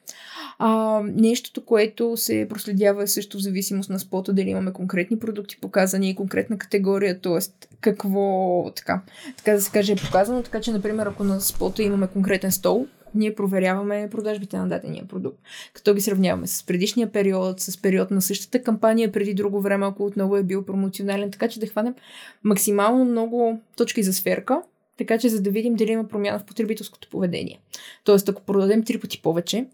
[0.60, 5.58] А, нещото, което се проследява е също в зависимост на спота, дали имаме конкретни продукти
[5.62, 7.68] показани, конкретна категория, т.е.
[7.82, 9.02] какво така,
[9.38, 10.44] така да се каже е показано.
[10.44, 15.40] Така че, например, ако на спота имаме конкретен стол, ние проверяваме продажбите на дадения продукт.
[15.74, 20.06] Като ги сравняваме с предишния период, с период на същата кампания преди друго време, ако
[20.06, 21.96] отново е бил промоционален, така че да хванем
[22.44, 24.62] максимално много точки за сферка,
[24.98, 27.60] така че за да видим дали има промяна в потребителското поведение.
[28.04, 29.66] Тоест, ако продадем три пъти повече,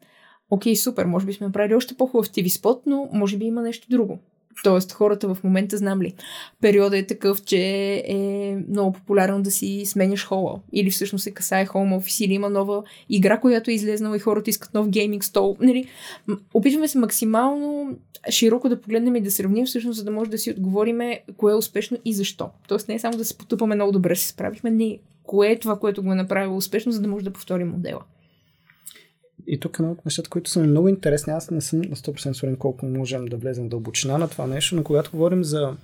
[0.49, 3.87] окей, супер, може би сме направили още по-хубав TV спот, но може би има нещо
[3.89, 4.19] друго.
[4.63, 6.13] Тоест, хората в момента, знам ли,
[6.61, 7.59] периода е такъв, че
[8.07, 10.59] е много популярно да си сменяш хола.
[10.73, 14.49] Или всъщност се касае Home Office, или има нова игра, която е излезнала и хората
[14.49, 15.57] искат нов гейминг стол.
[15.61, 15.85] Нали?
[16.53, 17.97] Опитваме се максимално
[18.29, 21.55] широко да погледнем и да сравним, всъщност, за да може да си отговориме кое е
[21.55, 22.49] успешно и защо.
[22.67, 24.99] Тоест, не е само да се потупаме много добре, се справихме, не.
[25.23, 28.01] Кое е това, което го е направило успешно, за да може да повторим модела.
[29.47, 32.31] И тук едно от нещата, които са ми много интересни, аз не съм на 100%
[32.31, 35.75] сигурен колко можем да влезем в дълбочина на това нещо, но когато говорим за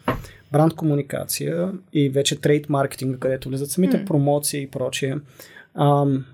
[0.52, 4.06] бранд комуникация и вече трейд маркетинга, където влизат самите mm.
[4.06, 5.18] промоции и прочие,
[5.74, 6.26] ам,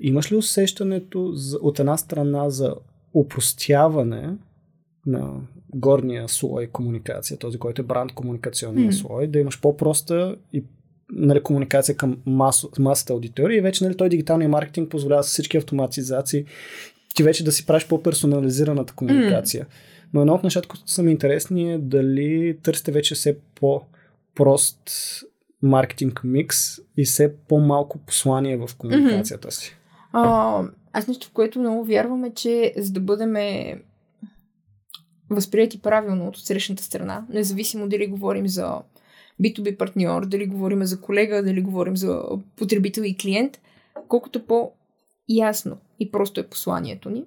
[0.00, 2.74] имаш ли усещането за, от една страна за
[3.14, 4.36] упростяване
[5.06, 5.40] на
[5.74, 9.00] горния слой комуникация, този, който е бранд комуникационния mm.
[9.00, 10.64] слой, да имаш по-проста и
[11.12, 15.56] нали, комуникация към мас, масата аудитория и вече нали, той дигиталния маркетинг позволява с всички
[15.56, 16.44] автоматизации
[17.14, 19.64] ти вече да си правиш по-персонализираната комуникация.
[19.64, 19.68] Mm.
[20.14, 24.90] Но едно от нещата, които са ми интересни е дали търсите вече все по-прост
[25.62, 26.58] маркетинг микс
[26.96, 29.76] и все по-малко послание в комуникацията си.
[30.12, 33.34] А, аз нещо, в което много вярвам е, че за да бъдем
[35.30, 38.74] възприяти правилно от срещната страна, независимо дали говорим за
[39.42, 42.22] B2B партньор, дали говорим за колега, дали говорим за
[42.56, 43.60] потребител и клиент,
[44.08, 47.24] колкото по-ясно и просто е посланието ни,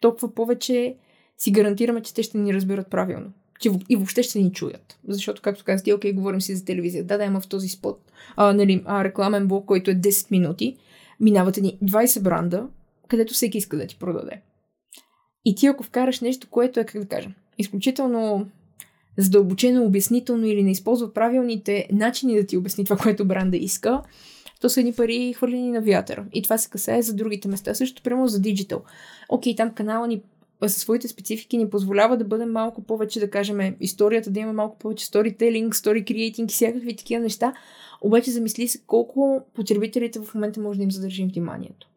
[0.00, 0.96] толкова повече
[1.38, 3.32] си гарантираме, че те ще ни разберат правилно.
[3.60, 4.98] Че и въобще ще ни чуят.
[5.08, 7.04] Защото, както казах, ти, окей, говорим си за телевизия.
[7.04, 8.06] Да, да, има в този спот
[8.36, 10.76] а, нали, а, рекламен блок, който е 10 минути.
[11.20, 12.68] Минават ни 20 бранда,
[13.08, 14.40] където всеки иска да ти продаде.
[15.44, 18.48] И ти, ако вкараш нещо, което е, как да кажа, изключително
[19.16, 24.02] задълбочено, обяснително или не използва правилните начини да ти обясни това, което бранда иска,
[24.60, 26.24] то са едни пари хвърлени на вятъра.
[26.32, 27.74] И това се касае за другите места.
[27.74, 28.82] Също, примерно за диджитал.
[29.28, 30.22] Окей, там канала ни
[30.62, 34.78] със своите специфики ни позволява да бъдем малко повече, да кажем, историята, да има малко
[34.78, 37.52] повече сторителинг, стори креатинг и всякакви такива неща.
[38.00, 41.88] Обаче замисли се колко потребителите в момента може да им задържим вниманието.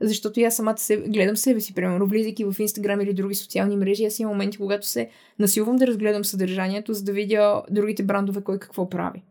[0.00, 4.04] Защото аз самата се, гледам себе си, примерно, влизайки в Инстаграм или други социални мрежи,
[4.04, 8.58] аз имам моменти, когато се насилвам да разгледам съдържанието, за да видя другите брандове кой
[8.58, 9.22] какво прави.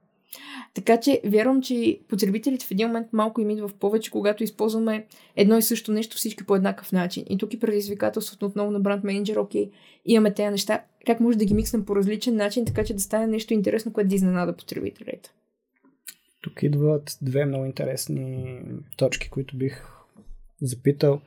[0.73, 5.05] Така че вярвам, че потребителите в един момент малко им идва в повече, когато използваме
[5.35, 7.25] едно и също нещо всички по еднакъв начин.
[7.29, 9.71] И тук и предизвикателството отново на бранд менеджер, окей,
[10.05, 13.27] имаме тези неща, как може да ги микснем по различен начин, така че да стане
[13.27, 15.31] нещо интересно, което да изненада потребителите.
[16.41, 18.61] Тук идват две много интересни
[18.97, 19.96] точки, които бих
[20.61, 21.21] запитал.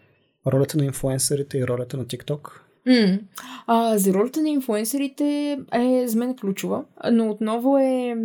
[0.46, 2.50] Ролята на инфуенсърите и ролята на TikTok.
[2.86, 3.20] Mm.
[3.66, 8.16] А, за ролята на инфуенсърите е за мен ключова, но отново е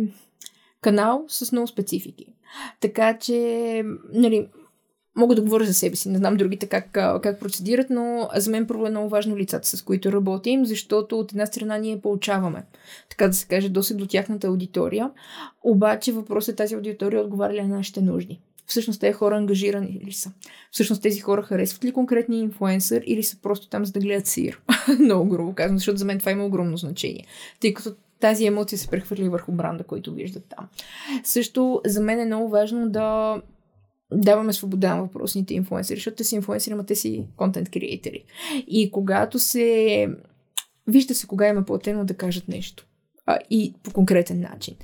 [0.80, 2.26] канал с много специфики.
[2.80, 4.48] Така че, нали,
[5.16, 6.90] мога да говоря за себе си, не знам другите как,
[7.22, 11.32] как процедират, но за мен първо е много важно лицата, с които работим, защото от
[11.32, 12.66] една страна ние получаваме,
[13.10, 15.10] така да се каже, досег до тяхната аудитория,
[15.62, 18.40] обаче въпросът е тази аудитория отговаря ли на нашите нужди.
[18.66, 20.32] Всъщност тези хора ангажирани ли са?
[20.70, 24.60] Всъщност тези хора харесват ли конкретния инфуенсър или са просто там за да гледат сир?
[24.98, 27.26] много грубо казвам, защото за мен това има огромно значение.
[27.60, 30.68] Тъй като тази емоция се прехвърли върху бранда, който виждат там.
[31.24, 33.40] Също за мен е много важно да
[34.12, 38.24] даваме свобода на въпросните инфуенсери, защото те си инфуенсери, ама те си контент креатори.
[38.66, 40.08] И когато се...
[40.86, 42.86] Вижда се кога има платено да кажат нещо.
[43.26, 44.74] А, и по конкретен начин.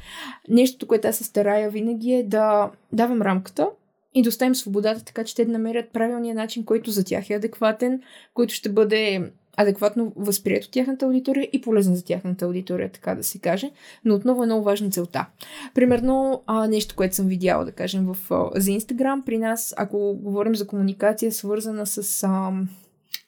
[0.48, 3.70] Нещото, което аз се старая винаги е да давам рамката
[4.14, 7.34] и да оставим свободата, така че те да намерят правилния начин, който за тях е
[7.34, 8.02] адекватен,
[8.34, 13.24] който ще бъде адекватно възприят от тяхната аудитория и полезен за тяхната аудитория, така да
[13.24, 13.70] се каже.
[14.04, 15.26] Но отново е много важна целта.
[15.74, 20.14] Примерно, а, нещо, което съм видяла, да кажем, в, а, за Инстаграм, при нас, ако
[20.14, 22.52] говорим за комуникация, свързана с а,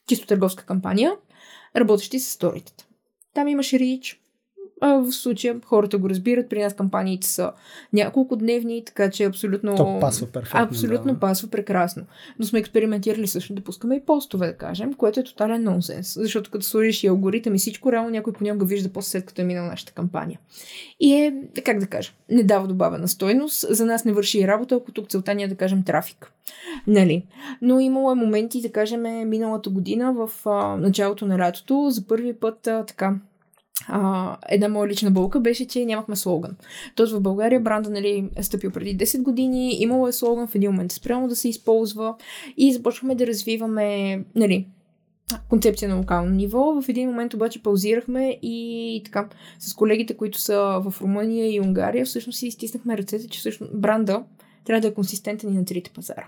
[0.07, 1.13] чисто търговска кампания,
[1.75, 2.85] работещи с сторитата.
[3.33, 4.21] Там имаш рич,
[4.87, 6.49] а в случая хората го разбират.
[6.49, 7.51] При нас кампаниите са
[7.93, 9.75] няколко дневни, така че абсолютно...
[9.75, 10.59] То пасва перфектно.
[10.59, 11.19] Абсолютно да.
[11.19, 12.03] пасва прекрасно.
[12.39, 16.13] Но сме експериментирали също да пускаме и постове, да кажем, което е тотален нонсенс.
[16.13, 19.45] Защото като сложиш и алгоритъм и всичко, реално някой понякога вижда после след като е
[19.45, 20.39] минал нашата кампания.
[20.99, 21.33] И е,
[21.65, 23.65] как да кажа, не дава добавена стойност.
[23.69, 26.31] За нас не върши и работа, ако тук целта ни е да кажем трафик.
[26.87, 27.25] Нали?
[27.61, 32.33] Но имало е моменти, да кажем, миналата година в а, началото на лятото, за първи
[32.33, 33.15] път а, така
[33.87, 36.55] а, една моя лична болка беше, че нямахме слоган.
[36.95, 40.71] Тоест в България бранда нали, е стъпил преди 10 години, имало е слоган, в един
[40.71, 42.15] момент е спрямо да се използва
[42.57, 44.67] и започваме да развиваме нали,
[45.49, 46.81] концепция на локално ниво.
[46.81, 52.05] В един момент обаче паузирахме и така, с колегите, които са в Румъния и Унгария,
[52.05, 54.23] всъщност си изтиснахме ръцете, че всъщност бранда
[54.65, 56.27] трябва да е консистентен и на трите пазара.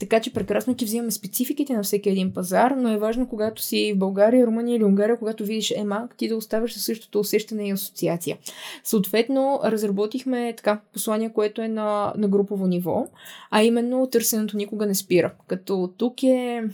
[0.00, 3.92] Така че прекрасно, че взимаме спецификите на всеки един пазар, но е важно, когато си
[3.94, 7.70] в България, Румъния или Унгария, когато видиш ЕМА, ти да оставаш със същото усещане и
[7.70, 8.36] асоциация.
[8.84, 13.06] Съответно, разработихме така послание, което е на, на групово ниво,
[13.50, 15.32] а именно търсенето никога не спира.
[15.46, 16.64] Като тук е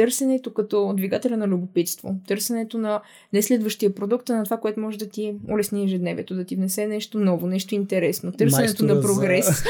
[0.00, 3.00] търсенето като двигателя на любопитство, търсенето на
[3.32, 6.86] не следващия продукт, а на това, което може да ти улесни ежедневието, да ти внесе
[6.86, 9.46] нещо ново, нещо интересно, търсенето Майстора на прогрес.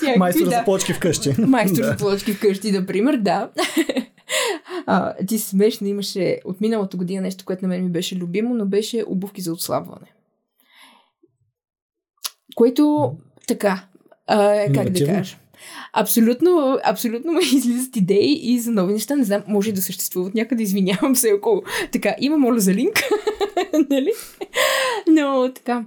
[0.00, 0.14] За...
[0.16, 0.50] Майстор да.
[0.50, 1.34] за плочки вкъщи.
[1.38, 3.50] Майстор за плочки вкъщи, например, да.
[4.86, 8.66] А, ти смешно, имаше от миналата година нещо, което на мен ми беше любимо, но
[8.66, 10.06] беше обувки за отслабване.
[12.54, 13.12] Което,
[13.48, 13.84] така,
[14.26, 15.36] а, как да кажа,
[15.92, 19.16] Абсолютно, абсолютно ме излизат идеи и за нови неща.
[19.16, 23.00] Не знам, може да съществуват някъде, извинявам се, ако така, има моля за линк,
[23.90, 24.12] нали?
[25.06, 25.84] Но така,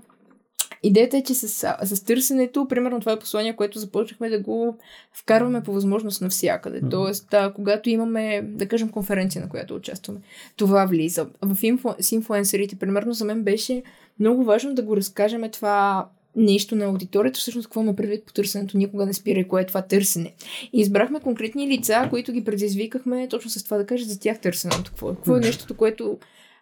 [0.83, 4.77] Идеята е, че с, с търсенето, примерно това е послание, което започнахме да го
[5.13, 6.81] вкарваме по възможност навсякъде.
[6.81, 6.91] Mm-hmm.
[6.91, 10.19] Тоест, да, когато имаме, да кажем, конференция, на която участваме,
[10.55, 11.27] това влиза.
[11.41, 13.83] В инфу, с инфуенсерите, примерно, за мен беше
[14.19, 18.77] много важно да го разкажем това нещо на аудиторията, всъщност какво ме предвид по търсенето
[18.77, 20.33] никога не спира и кое е това търсене.
[20.73, 24.91] И избрахме конкретни лица, които ги предизвикахме точно с това да кажат за тях търсенето.
[24.91, 26.17] Какво какво е нещото, което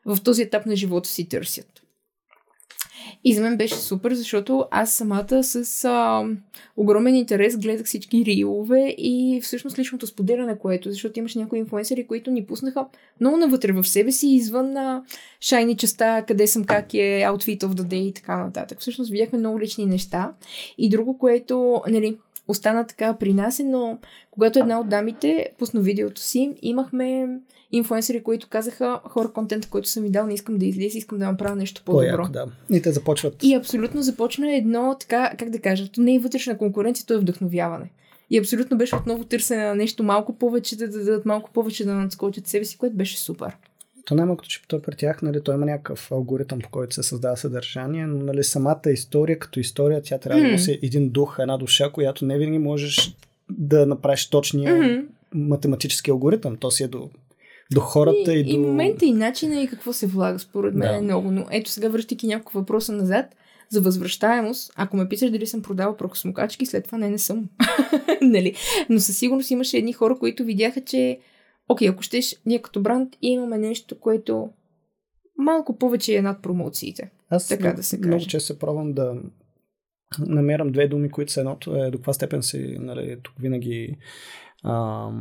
[0.06, 1.79] в този етап на живота си търсят.
[3.24, 6.24] И за мен беше супер, защото аз самата с а,
[6.78, 12.32] огромен интерес гледах всички рилове и всъщност личното споделяне, което, защото имаше някои инфуенсери, които
[12.32, 12.86] ни пуснаха
[13.20, 15.04] много навътре в себе си, извън на
[15.42, 18.80] шайни частта, къде съм, как е, outfit of the day и така нататък.
[18.80, 20.34] Всъщност видяхме много лични неща.
[20.78, 22.18] И друго, което, нали,
[22.48, 23.98] остана така при нас, е, но
[24.32, 27.28] когато една от дамите пусна видеото си, имахме
[27.72, 31.26] инфуенсери, които казаха хора контента, който съм ви дал, не искам да излиза, искам да
[31.26, 32.18] направя нещо по-добро.
[32.18, 32.46] По-яко, да.
[32.78, 33.44] И те започват.
[33.44, 37.90] И абсолютно започна едно така, как да кажа, не е вътрешна конкуренция, то е вдъхновяване.
[38.30, 42.48] И абсолютно беше отново търсене на нещо малко повече, да дадат малко повече да надскочат
[42.48, 43.52] себе си, което беше супер.
[44.06, 47.38] То най-малкото, че той при тях, нали, той има някакъв алгоритъм, по който се създава
[47.38, 50.46] съдържание, но нали, самата история като история, тя трябва mm.
[50.46, 53.16] да носи един дух, една душа, която не винаги можеш
[53.50, 55.06] да направиш точния mm-hmm.
[55.34, 56.58] математически алгоритъм.
[56.58, 57.10] То си е до
[57.74, 58.50] до хората и, и до...
[58.50, 60.98] И момента, и начина, и какво се влага, според мен да.
[60.98, 61.32] е много.
[61.32, 63.26] Но ето сега, връщайки няколко въпроса назад,
[63.70, 67.50] за възвръщаемост, ако ме питаш дали съм продавал прокосмокачки, след това не, не съм.
[68.22, 68.56] нали?
[68.90, 71.20] Но със сигурност имаше едни хора, които видяха, че
[71.70, 74.50] окей, ако щеш, ние като бранд имаме нещо, което
[75.38, 77.12] малко повече е над промоциите.
[77.30, 78.08] Аз така да се каже.
[78.08, 79.16] много често се пробвам да
[80.20, 83.98] намерям две думи, които са едното е до каква степен си, нали, тук винаги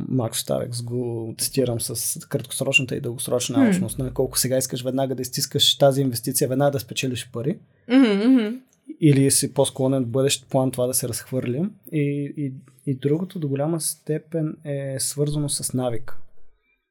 [0.09, 3.67] Макс Старекс го цитирам с краткосрочната и дългосрочна mm.
[3.67, 3.99] алчност.
[3.99, 7.59] Нали, колко сега искаш веднага да изтискаш тази инвестиция, веднага да спечелиш пари.
[7.89, 8.59] Mm-hmm.
[9.01, 11.69] Или си по-склонен в бъдещ план това да се разхвърли.
[11.91, 12.53] И, и,
[12.85, 16.17] и другото до голяма степен е свързано с навик.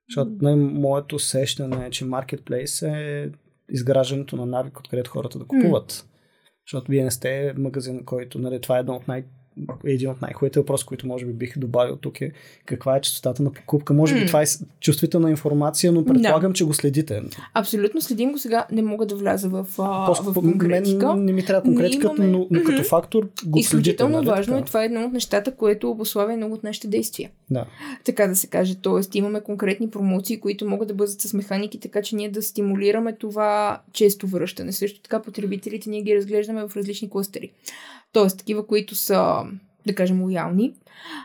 [0.08, 0.54] Защото mm.
[0.72, 3.30] моето усещане е, че маркетплейс е
[3.70, 5.92] изграждането на навик, откъдето хората да купуват.
[5.92, 6.04] Mm.
[6.66, 9.24] Защото вие не сте магазин, който, нали, това е едно от най-
[9.84, 12.32] един от най-хубавите въпроси, които може би бих добавил тук е
[12.66, 13.94] каква е частотата на покупка.
[13.94, 14.26] Може би mm.
[14.26, 14.44] това е
[14.80, 16.56] чувствителна информация, но предполагам, да.
[16.56, 17.22] че го следите.
[17.54, 18.66] Абсолютно следим го сега.
[18.72, 21.14] Не мога да вляза в, в конкретика.
[21.14, 22.26] Мен не ми трябва конкретика, имаме...
[22.26, 24.38] но, но като фактор го Изключително следите, нали?
[24.38, 24.62] важно е.
[24.64, 27.30] Това е едно от нещата, което обославя много от нашите действия.
[27.50, 27.64] Да.
[28.04, 28.74] Така да се каже.
[28.74, 33.12] Тоест имаме конкретни промоции, които могат да бъдат с механики, така че ние да стимулираме
[33.12, 34.72] това често връщане.
[34.72, 37.52] Също така потребителите ние ги разглеждаме в различни кластери.
[38.18, 39.42] Тоест, такива, които са,
[39.86, 40.74] да кажем, лоялни.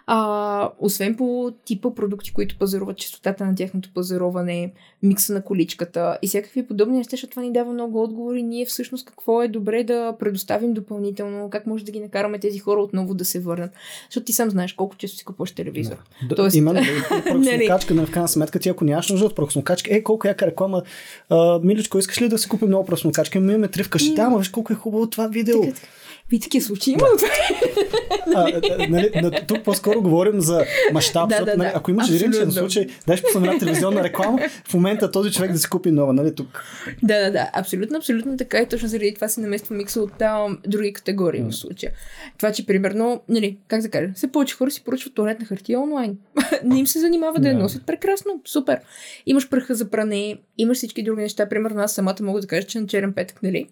[0.08, 6.28] А, освен по типа продукти, които пазаруват, частотата на тяхното пазаруване, микса на количката и
[6.28, 8.44] всякакви подобни неща, защото това ни дава много отговори.
[8.44, 12.82] Ние всъщност какво е добре да предоставим допълнително, как може да ги накараме тези хора
[12.82, 13.72] отново да се върнат.
[14.10, 15.96] Защото ти сам знаеш колко често си купуваш телевизор.
[16.30, 16.36] Да.
[16.36, 16.56] Тоест...
[16.56, 20.48] Именно, пръкснокачка, нали, в крайна сметка, ти ако нямаш нужда от пръкснокачка, е, колко яка
[20.48, 20.84] реклама,
[21.30, 23.38] а, миличко, искаш ли да си купим много пръкснокачка?
[23.38, 25.62] Имаме три вкъщи, да, виж колко е хубаво това видео.
[25.62, 25.88] Така, така.
[26.34, 27.08] Ви такива случаи има.
[28.36, 29.12] а, нали,
[29.48, 31.30] тук по-скоро говорим за мащаб.
[31.30, 35.32] Да, да, нали, ако имаш единичен случай, даш по една телевизионна реклама, в момента този
[35.32, 36.64] човек да си купи нова, нали тук.
[37.04, 37.50] Да, да, да.
[37.54, 41.52] Абсолютно, абсолютно така и точно заради това се намества микса от там, други категории в
[41.52, 41.92] случая.
[42.38, 46.18] Това, че примерно, нали, как да кажа, все повече хора си поръчват туалетна хартия онлайн.
[46.64, 48.80] Не им се занимава да я носят прекрасно, супер.
[49.26, 51.50] Имаш пръха за пране, имаш всички други неща.
[51.50, 53.68] Примерно аз самата мога да кажа, че на черен петък, нали,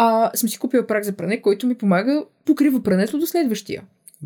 [0.00, 3.82] а, съм си купила прак за пране, който ми помага, покрива прането до следващия.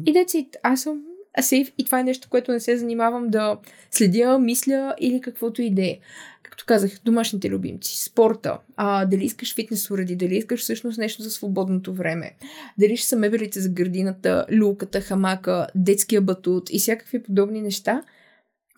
[0.07, 1.03] И деци, аз съм
[1.41, 3.59] сейф и това е нещо, което не се занимавам да
[3.91, 5.99] следя, мисля или каквото и да е.
[6.43, 11.31] Както казах, домашните любимци, спорта, а, дали искаш фитнес уреди, дали искаш всъщност нещо за
[11.31, 12.33] свободното време,
[12.79, 18.03] дали ще са мебелите за градината, люката, хамака, детския батут и всякакви подобни неща,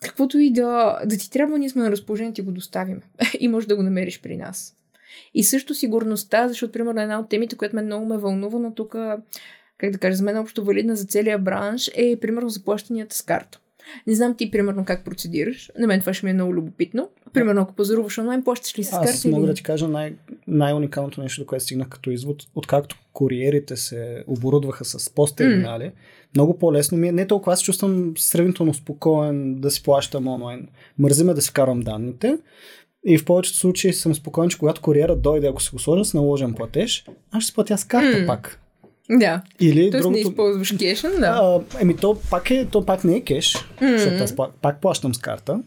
[0.01, 3.01] каквото и да, да ти трябва, ние сме на разположение, ти го доставим
[3.39, 4.75] и можеш да го намериш при нас.
[5.33, 8.95] И също сигурността, защото, примерно, една от темите, която мен много ме вълнува, но тук,
[9.77, 13.59] как да кажа, за мен общо валидна за целия бранш е, примерно, заплащанията с карта.
[14.07, 15.71] Не знам ти, примерно, как процедираш.
[15.79, 17.09] На мен това ще ми е много любопитно.
[17.33, 19.09] Примерно, ако пазаруваш онлайн, плащаш ли с карта?
[19.09, 19.47] Аз мога или...
[19.47, 20.15] да ти кажа най-
[20.47, 22.43] най-уникалното нещо, до което стигнах като извод.
[22.55, 25.91] Откакто куриерите се оборудваха с посттерминали, mm.
[26.35, 27.11] много по-лесно ми е.
[27.11, 30.67] Не толкова аз чувствам сравнително спокоен да си плащам онлайн.
[30.99, 32.37] Мързиме да си карам данните,
[33.05, 36.13] и в повечето случаи съм спокоен, че когато куриерът дойде, ако се го сложа с
[36.13, 38.27] наложен платеж, аз ще платя с карта mm.
[38.27, 38.61] пак.
[39.09, 39.41] Да.
[39.59, 40.09] Или Тоест другото...
[40.09, 41.25] не използваш кешен, да.
[41.25, 43.97] А, еми, то пак, е, то пак не е кеш, mm.
[43.97, 45.63] защото аз пак, пак плащам с карта,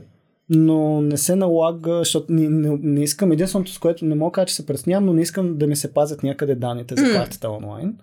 [0.48, 4.46] но не се налага, защото не, не, не искам, единственото с което не мога кажа,
[4.46, 7.94] че се преснявам, но не искам да ми се пазят някъде данните за картата онлайн.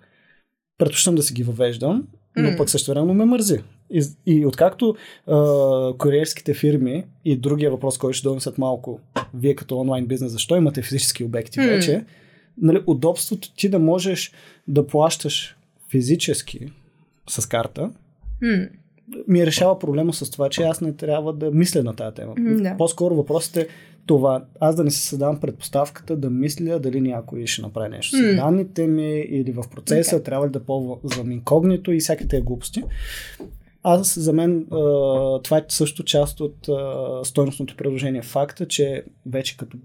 [0.78, 2.04] Предпочитам да си ги въвеждам,
[2.36, 2.56] но mm.
[2.56, 3.58] пък също време ме мързи.
[3.90, 4.96] И, и откакто
[5.26, 9.00] а, куриерските фирми и другия въпрос, който ще дойдем след малко,
[9.34, 11.68] вие като онлайн бизнес, защо имате физически обекти mm.
[11.68, 12.04] вече,
[12.62, 14.32] нали, удобството ти да можеш
[14.68, 15.56] да плащаш
[15.90, 16.72] физически
[17.28, 17.90] с карта,
[18.42, 18.68] mm.
[19.28, 22.34] ми решава проблема с това, че аз не трябва да мисля на тази тема.
[22.34, 22.76] Mm, да.
[22.76, 23.68] По-скоро въпросът е
[24.06, 28.32] това, аз да не се създавам предпоставката да мисля дали някой ще направи нещо mm.
[28.32, 30.24] с данните ми или в процеса, okay.
[30.24, 32.82] трябва ли да ползвам инкогнито и всяки тези глупости.
[33.88, 34.66] Аз, за мен,
[35.42, 36.68] това е също част от
[37.26, 38.22] стойностното предложение.
[38.22, 39.78] Факта, че вече като,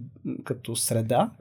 [0.43, 1.31] като среда,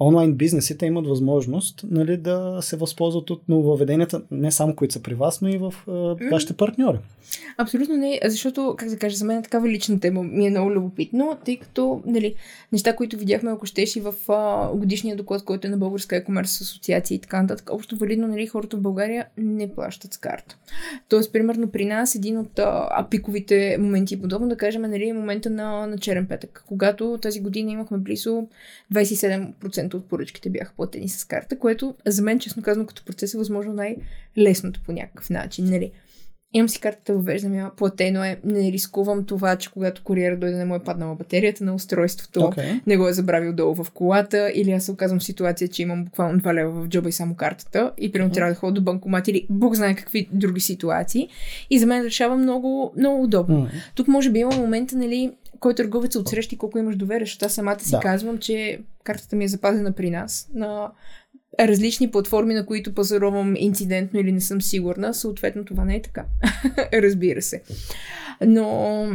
[0.00, 5.14] онлайн бизнесите имат възможност нали, да се възползват от нововведенията, не само които са при
[5.14, 5.74] вас, но и в
[6.20, 6.98] е, вашите партньори.
[7.58, 10.72] Абсолютно не, защото, как да кажа, за мен е такава лична тема ми е много
[10.72, 12.34] любопитно, тъй като нали,
[12.72, 16.62] неща, които видяхме, ако щеш и в а, годишния доклад, който е на Българска e-commerce
[16.62, 20.58] асоциация и така нататък, общо валидно нали, хората в България не плащат с карта.
[21.08, 25.50] Тоест, примерно при нас един от а, пиковите моменти, подобно да кажем, нали, е момента
[25.50, 28.48] на, на черен петък, когато тази година имахме близо
[28.94, 33.38] 27% от поръчките бяха платени с карта, което за мен, честно казано, като процес е
[33.38, 35.64] възможно най-лесното по някакъв начин.
[35.64, 35.92] Нали?
[36.56, 40.64] Имам си картата, въвеждам я, платено е, не рискувам това, че когато куриер дойде не
[40.64, 42.80] му е паднала батерията на устройството, okay.
[42.86, 46.04] не го е забравил долу в колата, или аз се оказвам в ситуация, че имам
[46.04, 48.34] буквално 2 лева в джоба и само картата, и примерно mm-hmm.
[48.34, 51.28] трябва да ходя до банкомат или Бог знае какви други ситуации.
[51.70, 53.56] И за мен решава много, много удобно.
[53.56, 53.94] Mm-hmm.
[53.94, 55.32] Тук може би има момента, нали,
[55.64, 58.00] кой търговец отсрещи колко имаш доверие, защото аз самата си да.
[58.00, 60.92] казвам, че картата ми е запазена при нас на
[61.60, 66.24] различни платформи, на които пазарувам инцидентно или не съм сигурна, съответно това не е така.
[66.92, 67.62] Разбира се.
[68.46, 69.06] Но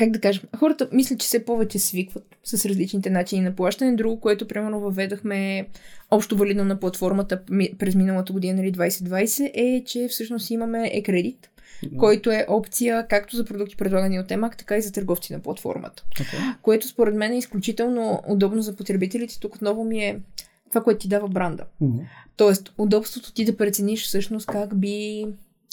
[0.00, 3.96] как да кажем, хората мисля, че все повече свикват с различните начини на плащане.
[3.96, 5.68] Друго, което примерно въведахме
[6.10, 7.42] общо валидно на платформата
[7.78, 11.57] през миналата година, нали 2020, е, че всъщност имаме е-кредит, no.
[11.98, 16.04] Който е опция както за продукти предлагани от Емак, така и за търговци на платформата.
[16.14, 16.54] Okay.
[16.62, 19.40] Което според мен е изключително удобно за потребителите.
[19.40, 20.20] Тук отново ми е
[20.68, 21.64] това, което ти дава бранда.
[21.82, 22.06] Mm-hmm.
[22.36, 25.26] Тоест, удобството ти да прецениш всъщност как би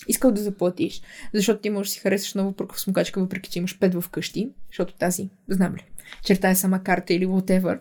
[0.08, 1.01] искал да заплатиш,
[1.34, 4.49] защото ти можеш да си харесаш нова пръква смукачка, въпреки че имаш пет в къщи,
[4.70, 5.86] защото тази, знам ли,
[6.24, 7.80] черта е сама карта или whatever,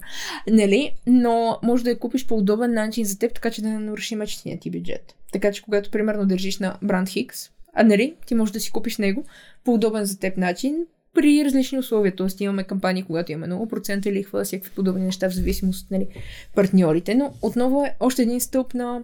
[0.51, 0.95] нали?
[1.07, 4.17] Но може да я купиш по удобен начин за теб, така че да не наруши
[4.17, 5.15] мечтения ти бюджет.
[5.33, 8.99] Така че когато, примерно, държиш на бранд Хикс, а нали, ти можеш да си купиш
[8.99, 9.25] него
[9.65, 12.17] по удобен за теб начин, при различни условия.
[12.17, 16.07] Тоест имаме кампании, когато имаме 0% лихва, всякакви подобни неща, в зависимост от нали,
[16.55, 17.15] партньорите.
[17.15, 19.03] Но отново е още един стълб на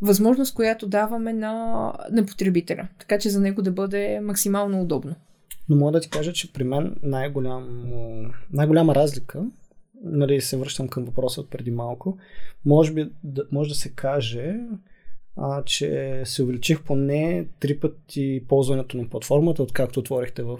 [0.00, 1.52] възможност, която даваме на,
[2.10, 2.88] на потребителя.
[2.98, 5.14] Така че за него да бъде максимално удобно.
[5.68, 7.86] Но мога да ти кажа, че при мен най-голям,
[8.52, 9.44] най-голяма разлика,
[10.02, 12.18] нали се връщам към въпроса от преди малко,
[12.64, 14.56] може, би, да, може да се каже,
[15.36, 20.58] а, че се увеличих поне три пъти ползването на платформата, откакто отворихте в,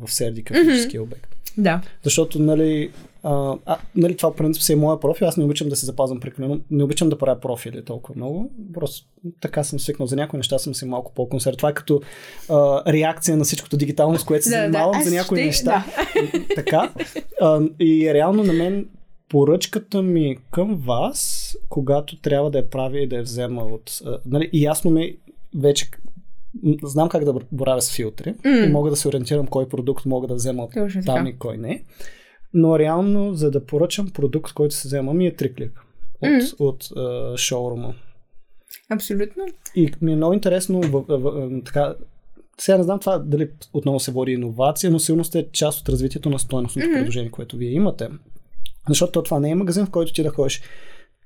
[0.00, 1.04] в Сердика физическия mm-hmm.
[1.04, 1.36] обект.
[1.58, 1.80] Да.
[2.02, 2.90] Защото, нали,
[3.22, 6.20] а, а, нали, това принцип си е моя профил, аз не обичам да се запазвам
[6.20, 9.06] прекалено, не обичам да правя профили толкова много, просто
[9.40, 10.06] така съм свикнал.
[10.06, 11.56] За някои неща съм си малко по-консерв.
[11.56, 12.00] Това е като
[12.48, 15.44] а, реакция на всичкото дигитално, с което се да, занимавам, да, за някои ще...
[15.44, 15.86] неща.
[16.14, 16.54] Да.
[16.54, 16.92] така.
[17.40, 18.86] А, и реално на мен
[19.28, 24.02] поръчката ми към вас, когато трябва да я правя и да я взема от...
[24.26, 25.16] Нали, и ясно ми
[25.56, 25.90] вече
[26.82, 28.68] знам как да боравя с филтри mm.
[28.68, 31.28] и мога да се ориентирам кой продукт мога да взема от Точно там така.
[31.28, 31.84] и кой не.
[32.54, 35.82] Но реално, за да поръчам продукт, който се взема, ми е три клика
[36.22, 36.60] от, mm.
[36.60, 37.94] от uh, шоурума.
[38.90, 39.46] Абсолютно.
[39.74, 41.94] И ми е много интересно в, в, в, така,
[42.58, 46.30] сега не знам това дали отново се води иновация, но сигурно сте част от развитието
[46.30, 46.94] на стойностното mm-hmm.
[46.94, 48.08] предложение, което вие имате.
[48.88, 50.62] Защото това не е магазин, в който ти да ходиш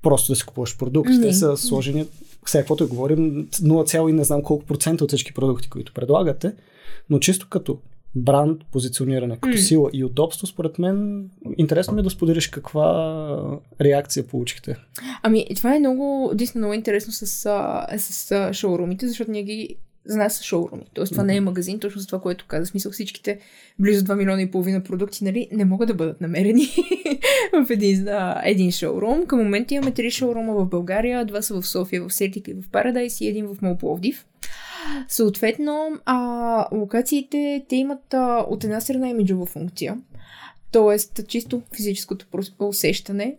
[0.01, 1.21] просто да си купуваш продукти.
[1.21, 2.07] Те са сложени
[2.45, 6.53] сега каквото говорим, 0, и не знам колко процента от всички продукти, които предлагате,
[7.09, 7.77] но чисто като
[8.15, 9.61] бранд, позициониране, като mm.
[9.61, 14.75] сила и удобство, според мен, интересно ми е да споделиш каква реакция получихте.
[15.23, 19.75] Ами, това е много, действително много интересно с, с, с шоурумите, защото ние ги
[20.05, 20.83] за нас са шоуруми.
[20.93, 21.27] Тоест, това mm-hmm.
[21.27, 22.65] не е магазин, точно за това, което каза.
[22.65, 23.39] Смисъл всичките
[23.79, 26.67] близо 2 милиона и половина продукти, нали, не могат да бъдат намерени
[27.65, 29.25] в един, а, един шоурум.
[29.25, 32.69] Към момента имаме три шоурума в България, два са в София, в Селтик и в
[32.71, 34.25] Парадайс и един в Молпловдив.
[35.07, 39.97] Съответно, а, локациите, те имат а, от една страна имиджова функция,
[40.71, 41.23] т.е.
[41.23, 42.25] чисто физическото
[42.59, 43.35] усещане,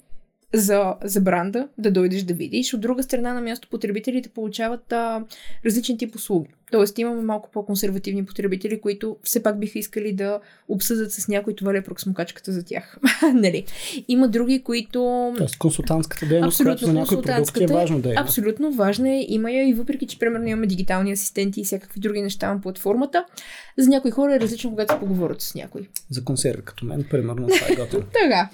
[0.55, 2.74] за, за бранда, да дойдеш да видиш.
[2.74, 5.24] От друга страна на място потребителите получават а,
[5.64, 6.50] различен тип услуги.
[6.72, 11.74] Тоест имаме малко по-консервативни потребители, които все пак биха искали да обсъдят с някой това
[11.74, 12.98] ли е проксмокачката за тях.
[13.34, 13.64] нали?
[14.08, 15.32] Има други, които...
[15.38, 18.14] Тоест консултантската дейност, която за някои продукти е важно да е.
[18.16, 19.24] Абсолютно важна е.
[19.28, 23.24] Има я и въпреки, че примерно имаме дигитални асистенти и всякакви други неща на платформата,
[23.78, 25.88] за някои хора е различно, когато поговорят с някой.
[26.10, 28.04] За консерви като мен, примерно, това е готово.
[28.12, 28.48] така.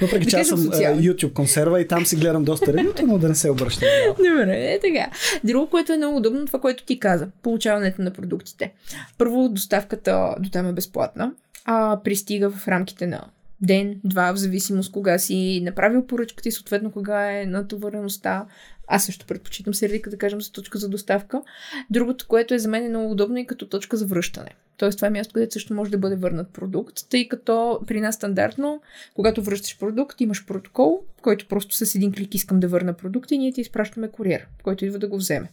[0.00, 3.34] Въпреки, че аз съм YouTube консерва и там си гледам доста ревюта, но да не
[3.34, 3.88] се обръщам.
[4.16, 5.10] Добре, е така.
[5.44, 8.72] Друго, което е много удобно, това, което ти каза получаването на продуктите.
[9.18, 11.32] Първо, доставката до там е безплатна,
[11.64, 13.24] а пристига в рамките на
[13.60, 18.46] ден, два, в зависимост кога си направил поръчката и съответно кога е натовареността.
[18.88, 21.42] Аз също предпочитам сердика, да кажем, за точка за доставка.
[21.90, 24.50] Другото, което е за мен е много удобно и като точка за връщане.
[24.76, 28.14] Тоест, това е място, където също може да бъде върнат продукт, тъй като при нас
[28.14, 28.82] стандартно,
[29.14, 33.38] когато връщаш продукт, имаш протокол, който просто с един клик искам да върна продукта и
[33.38, 35.48] ние ти изпращаме куриер, който идва да го вземе.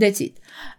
[0.00, 0.32] That's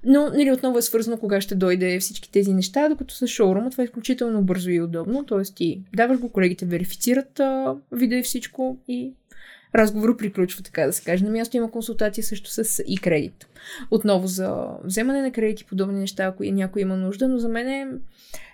[0.04, 3.82] Но, нали, отново е свързано кога ще дойде всички тези неща, докато с шоурума това
[3.82, 5.26] е изключително бързо и удобно.
[5.26, 9.14] Тоест ти даваш го, колегите верифицират а, вида и всичко и
[9.76, 11.26] разговор приключва, така да се каже.
[11.26, 13.48] На място има консултация също с и кредит.
[13.92, 17.70] Отново за вземане на кредит и подобни неща, ако някой има нужда, но за мен
[17.70, 17.88] е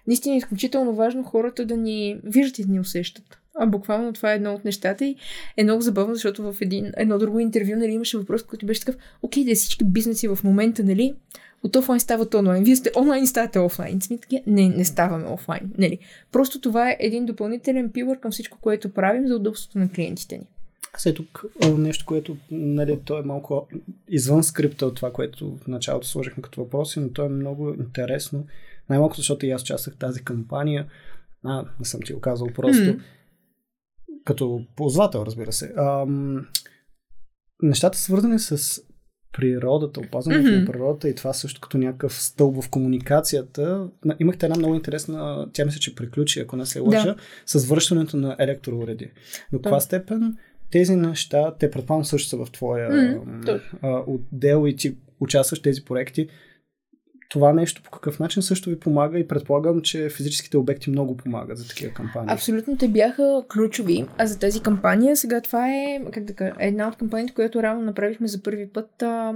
[0.08, 3.37] наистина изключително важно хората да ни виждат и да ни усещат.
[3.60, 5.16] А буквално това е едно от нещата и
[5.58, 9.02] е много забавно, защото в един, едно друго интервю нали, имаше въпрос, който беше такъв,
[9.22, 11.14] окей, да всички бизнеси в момента, нали,
[11.64, 12.64] от офлайн стават онлайн.
[12.64, 14.02] Вие сте онлайн и ставате офлайн.
[14.02, 15.72] Сме таки, не, не ставаме офлайн.
[15.78, 16.00] Нали.
[16.32, 20.48] Просто това е един допълнителен пилър към всичко, което правим за удобството на клиентите ни.
[20.98, 21.46] Сега тук
[21.78, 23.68] нещо, което нали, то е малко
[24.10, 28.46] извън скрипта от това, което в началото сложихме като въпроси, но то е много интересно.
[28.90, 30.86] Най-малко, защото и аз участвах в тази кампания.
[31.44, 32.84] А, не съм ти го казал просто.
[32.84, 33.00] Mm-hmm
[34.28, 35.74] като ползвател, разбира се.
[35.78, 36.48] Ам,
[37.62, 38.82] нещата свързани с
[39.38, 40.60] природата, опазването mm-hmm.
[40.60, 43.90] на природата и това също като някакъв стълб в комуникацията.
[44.20, 47.16] Имахте една много интересна, тя мисля, че приключи, ако не се лъжа, да.
[47.46, 49.12] с връщането на електроуреди.
[49.54, 50.38] До каква степен
[50.72, 54.04] тези неща, те предполагам също са в твоя mm-hmm.
[54.08, 56.28] отдел и ти участваш в тези проекти
[57.30, 61.58] това нещо по какъв начин също ви помага и предполагам, че физическите обекти много помагат
[61.58, 62.34] за такива кампании.
[62.34, 64.06] Абсолютно, те бяха ключови.
[64.18, 67.82] А за тази кампания, сега това е, как да кажа, една от кампаниите, която реално
[67.82, 69.34] направихме за първи път а,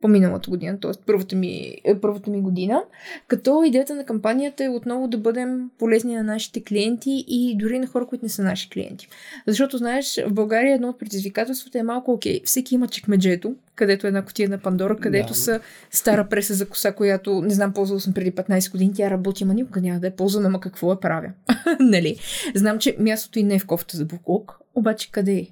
[0.00, 0.90] по-миналата година, т.е.
[1.06, 2.82] Първата ми, е, първата ми година,
[3.28, 7.86] като идеята на кампанията е отново да бъдем полезни на нашите клиенти и дори на
[7.86, 9.08] хора, които не са наши клиенти.
[9.46, 12.40] Защото, знаеш, в България едно от предизвикателствата е малко окей.
[12.44, 15.34] Всеки има чекмеджето, където е една котия на Пандора, където да.
[15.34, 19.44] са стара преса за коса, която не знам, ползвал съм преди 15 години, тя работи,
[19.44, 21.32] ама никога няма да е ползвана, ама какво я правя?
[21.80, 22.16] нали?
[22.54, 25.46] Знам, че мястото и не е в кофта за буклук, обаче къде е?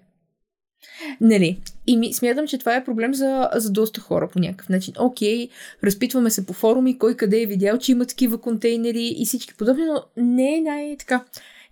[1.20, 1.60] Нали?
[1.86, 4.94] И ми, смятам, че това е проблем за, за доста хора по някакъв начин.
[4.98, 5.48] Окей,
[5.84, 9.84] разпитваме се по форуми, кой къде е видял, че има такива контейнери и всички подобни,
[9.84, 11.24] но не е най-така.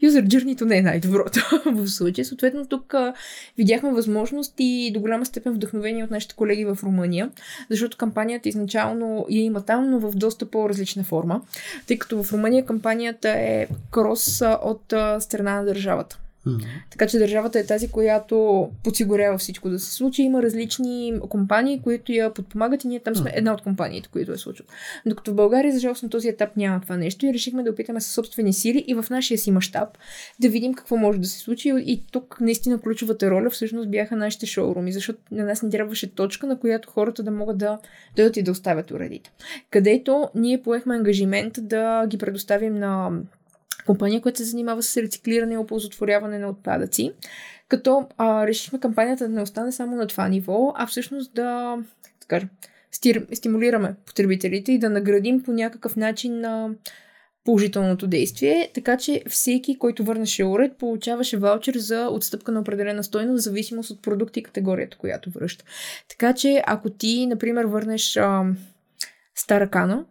[0.02, 2.24] User journey не е най-доброто в случая.
[2.24, 3.14] Съответно, тук а,
[3.58, 7.30] видяхме възможност и до голяма степен вдъхновение от нашите колеги в Румъния,
[7.70, 11.40] защото кампанията изначално я има там, но в доста по-различна форма,
[11.86, 16.18] тъй като в Румъния кампанията е крос от а, страна на държавата.
[16.46, 16.66] Mm-hmm.
[16.90, 20.22] Така че държавата е тази, която подсигурява всичко да се случи.
[20.22, 23.38] Има различни компании, които я подпомагат и ние там сме mm-hmm.
[23.38, 24.66] една от компаниите, които е случило.
[25.06, 28.00] Докато в България, за жалост на този етап няма това нещо и решихме да опитаме
[28.00, 29.88] със собствени сили и в нашия си мащаб
[30.40, 31.72] да видим какво може да се случи.
[31.76, 36.46] И тук наистина ключовата роля всъщност бяха нашите шоуруми, защото на нас не трябваше точка,
[36.46, 37.78] на която хората да могат да
[38.16, 39.32] дойдат и да оставят уредите.
[39.70, 43.10] Където ние поехме ангажимент да ги предоставим на
[43.86, 47.12] компания, която се занимава с рециклиране и оползотворяване на отпадъци.
[47.68, 51.76] Като а, решихме кампанията да не остане само на това ниво, а всъщност да,
[52.28, 52.48] кажа,
[52.90, 56.70] стир, стимулираме потребителите и да наградим по някакъв начин на
[57.44, 63.40] положителното действие, така че всеки, който върнеше уред, получаваше ваучер за отстъпка на определена стойност,
[63.40, 65.64] в зависимост от продукта и категорията, която връща.
[66.08, 68.44] Така че, ако ти, например, върнеш а,
[69.34, 70.04] стара кана,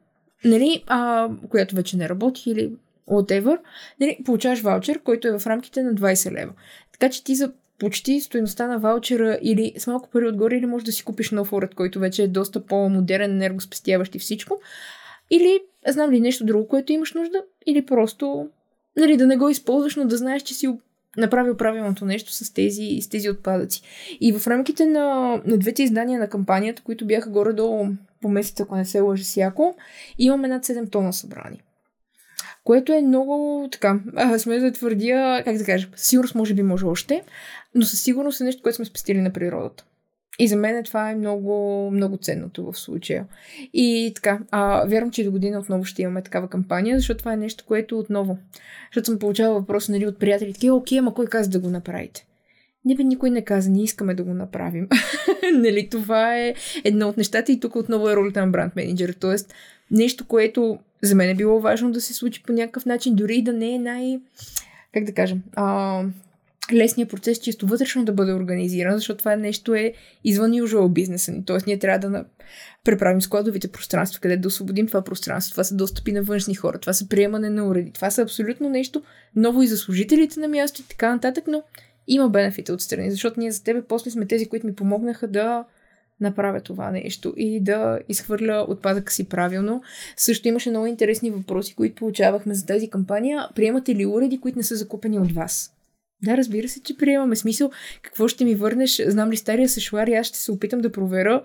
[0.45, 2.71] нали, а, която вече не работи или
[3.11, 3.57] whatever,
[3.99, 6.53] нали, получаваш ваучер, който е в рамките на 20 лева.
[6.91, 10.85] Така че ти за почти стоеността на ваучера или с малко пари отгоре, или можеш
[10.85, 14.61] да си купиш нов уред, който вече е доста по-модерен, енергоспестяващ и всичко.
[15.31, 18.49] Или знам ли нещо друго, което имаш нужда, или просто
[18.97, 20.67] нали, да не го използваш, но да знаеш, че си
[21.17, 23.81] направил правилното нещо с тези, с тези отпадъци.
[24.21, 27.87] И в рамките на, на двете издания на кампанията, които бяха горе до
[28.21, 29.75] по месец, ако не се лъжи сяко,
[30.17, 31.61] имаме над 7 тона събрани
[32.63, 36.85] което е много така, а, сме да твърдя, как да кажа, сигурност може би може
[36.85, 37.23] още,
[37.75, 39.83] но със сигурност е нещо, което сме спестили на природата.
[40.39, 43.25] И за мен това е много, много ценното в случая.
[43.73, 47.37] И така, а, вярвам, че до година отново ще имаме такава кампания, защото това е
[47.37, 48.37] нещо, което отново.
[48.91, 52.25] Защото съм получавала въпрос нали, от приятели, такива, окей, ама кой каза да го направите?
[52.85, 54.87] Не бе, никой не каза, ние искаме да го направим.
[55.53, 56.53] нали, това е
[56.83, 59.15] едно от нещата и тук отново е ролята на бранд менеджер.
[59.19, 59.53] Тоест,
[59.91, 63.43] нещо, което за мен е било важно да се случи по някакъв начин, дори и
[63.43, 64.19] да не е най...
[64.93, 65.43] Как да кажем?
[65.55, 66.03] А,
[66.73, 69.93] лесният процес чисто вътрешно да бъде организиран, защото това нещо е
[70.23, 71.45] извън usual бизнеса ни.
[71.45, 72.25] Тоест ние трябва да
[72.83, 75.51] преправим складовите пространства, къде да освободим това пространство.
[75.51, 77.91] Това са достъпи на външни хора, това са приемане на уреди.
[77.91, 79.03] Това са абсолютно нещо
[79.35, 81.63] ново и за служителите на място и така нататък, но
[82.07, 85.65] има бенефита отстрани, защото ние за тебе после сме тези, които ми помогнаха да
[86.21, 89.81] направя това нещо и да изхвърля отпадъка си правилно.
[90.17, 93.49] Също имаше много интересни въпроси, които получавахме за тази кампания.
[93.55, 95.73] Приемате ли уреди, които не са закупени от вас?
[96.23, 97.35] Да, разбира се, че приемаме.
[97.35, 99.01] Смисъл, какво ще ми върнеш?
[99.07, 101.43] Знам ли стария сешуар и аз ще се опитам да проверя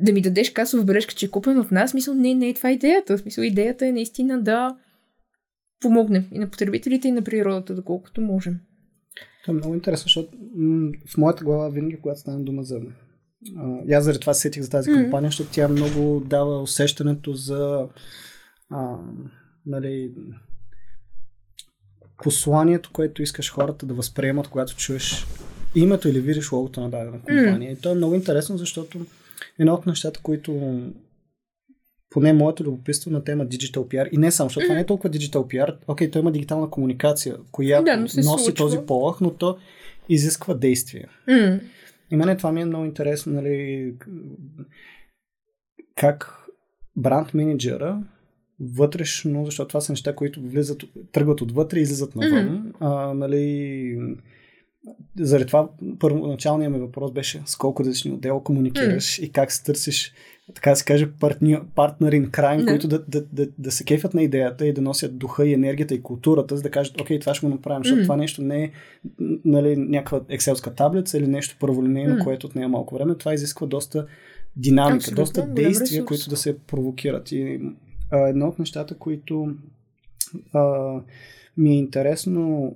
[0.00, 1.90] да ми дадеш касова бележка, че е купен от нас.
[1.90, 3.18] Смисъл, не, не е това идеята.
[3.18, 4.76] Смисъл, идеята е наистина да
[5.80, 8.60] помогнем и на потребителите, и на природата, доколкото можем.
[9.42, 10.38] Това е много интересно, защото
[11.06, 12.80] в моята глава винаги, когато стане дума за
[13.88, 15.32] и аз заради това сетих за тази кампания, mm.
[15.32, 17.88] защото тя много дава усещането за
[18.70, 18.96] а,
[19.66, 20.12] нали,
[22.22, 25.26] посланието, което искаш хората да възприемат, когато чуеш
[25.74, 27.74] името или видиш логото на дадена компания.
[27.74, 27.78] Mm.
[27.78, 28.98] И то е много интересно, защото
[29.58, 30.82] едно от нещата, които
[32.10, 34.66] поне моето любопитство на тема Digital PR, и не само, защото mm.
[34.66, 38.54] това не е толкова Digital PR, окей, то има дигитална комуникация, която да, носи случва.
[38.54, 39.58] този полах, но то
[40.08, 41.06] изисква действие.
[41.28, 41.60] Mm.
[42.10, 43.94] И мене това ми е много интересно, нали,
[45.94, 46.46] как
[46.96, 48.02] бранд менеджера
[48.60, 52.74] вътрешно, защото това са неща, които влизат, тръгват отвътре и излизат навън, mm-hmm.
[52.80, 53.98] а, нали,
[55.18, 59.22] заради това първоначалният ми въпрос беше с колко различни отдела комуникираш mm.
[59.22, 60.12] и как се търсиш,
[60.54, 62.68] така да се каже, партни, партнер крайм, yeah.
[62.68, 65.94] които да, да, да, да се кефят на идеята и да носят духа и енергията
[65.94, 68.04] и културата, за да кажат, окей, това ще го направим, защото mm.
[68.04, 68.70] това нещо не е
[69.44, 72.24] нали, някаква екселска таблица или нещо първолинейно, mm.
[72.24, 73.14] което отнема малко време.
[73.14, 74.06] Това изисква доста
[74.56, 77.32] динамика, Абсолютно, доста действия, които да се провокират.
[77.32, 77.60] И
[78.10, 79.54] а, едно от нещата, които
[80.52, 80.92] а,
[81.56, 82.74] ми е интересно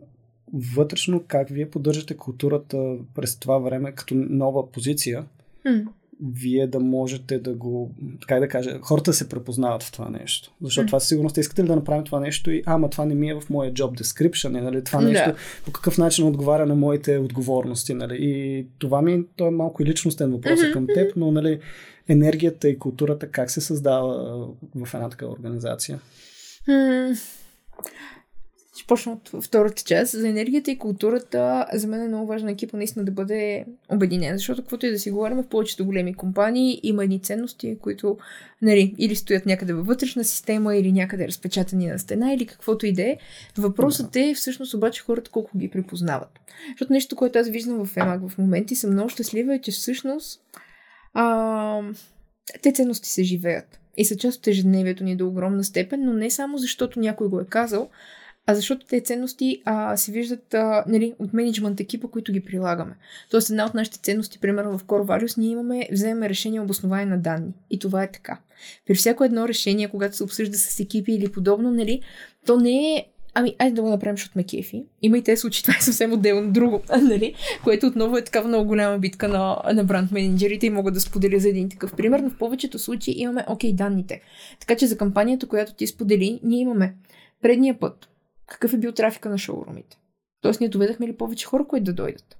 [0.53, 5.25] вътрешно как вие поддържате културата през това време като нова позиция,
[5.67, 5.87] mm.
[6.31, 7.95] Вие да можете да го,
[8.29, 10.53] как да кажа, хората се препознават в това нещо.
[10.63, 10.89] Защото mm.
[10.89, 13.35] това сигурно сте искате ли да направим това нещо и ама това не ми е
[13.35, 14.85] в моя job description, нали?
[14.85, 15.37] това нещо yeah.
[15.65, 17.95] по какъв начин отговаря на моите отговорности.
[17.95, 18.17] Нали?
[18.21, 20.73] И това ми то е малко и личностен въпрос mm-hmm.
[20.73, 21.61] към теб, но нали,
[22.09, 24.37] енергията и културата как се създава
[24.75, 26.01] в една такава организация?
[26.69, 27.19] Mm.
[28.83, 30.13] Ще почна от втората част.
[30.13, 34.63] За енергията и културата, за мен е много важно екипа наистина да бъде обединен, защото
[34.63, 38.19] каквото и да си говорим, в повечето големи компании има едни ценности, които
[38.63, 42.93] нали, или стоят някъде във вътрешна система, или някъде разпечатани на стена, или каквото и
[42.93, 43.17] да е.
[43.59, 46.41] Въпросът е всъщност обаче хората колко ги припознават.
[46.71, 49.71] Защото нещо, което аз виждам в ЕМАГ в момента и съм много щастлива е, че
[49.71, 50.41] всъщност
[51.15, 51.83] а,
[52.63, 56.31] те ценности се живеят и са част от ежедневието ни до огромна степен, но не
[56.31, 57.91] само защото някой го е казал,
[58.47, 62.97] а защото тези ценности а, се виждат а, нали, от менеджмент екипа, които ги прилагаме.
[63.31, 67.19] Тоест една от нашите ценности, примерно в Core Values, ние имаме, вземем решение обоснование на
[67.19, 67.53] данни.
[67.71, 68.39] И това е така.
[68.87, 72.03] При всяко едно решение, когато се обсъжда с екипи или подобно, нали,
[72.47, 74.85] то не е Ами, айде да го направим, защото ме кефи.
[75.03, 77.35] Има и те случаи, това е съвсем отделно друго, нали?
[77.65, 81.39] Което отново е такава много голяма битка на, на бранд менеджерите и мога да споделя
[81.39, 84.21] за един такъв пример, но в повечето случаи имаме окей данните.
[84.61, 86.95] Така че за кампанията, която ти сподели, ние имаме
[87.43, 88.09] предния път
[88.47, 89.99] какъв е бил трафика на шоурумите.
[90.41, 92.37] Тоест, ние доведахме ли повече хора, които да дойдат?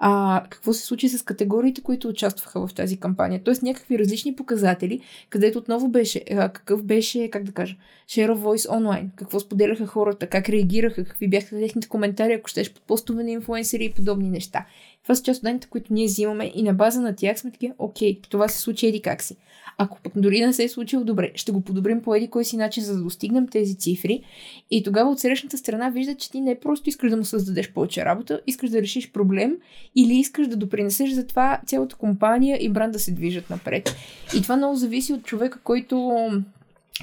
[0.00, 3.40] А, какво се случи с категориите, които участваха в тази кампания?
[3.44, 7.76] Тоест, някакви различни показатели, където отново беше, а, какъв беше, как да кажа,
[8.08, 12.72] share of voice онлайн, какво споделяха хората, как реагираха, какви бяха техните коментари, ако щеш
[12.72, 14.66] под постове на инфуенсери и подобни неща.
[15.02, 17.74] Това са част от данните, които ние взимаме и на база на тях сме такива,
[17.78, 19.36] окей, това се случи еди как си.
[19.80, 22.56] Ако пък дори не се е случило добре, ще го подобрим по еди кой си
[22.56, 24.22] начин, за да достигнем тези цифри.
[24.70, 28.04] И тогава от срещната страна вижда, че ти не просто искаш да му създадеш повече
[28.04, 29.56] работа, искаш да решиш проблем
[29.96, 33.96] или искаш да допринесеш за това цялата компания и бранд да се движат напред.
[34.36, 36.28] И това много зависи от човека, който,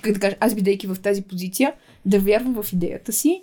[0.01, 1.73] как да кажа, аз бидейки в тази позиция,
[2.05, 3.41] да вярвам в идеята си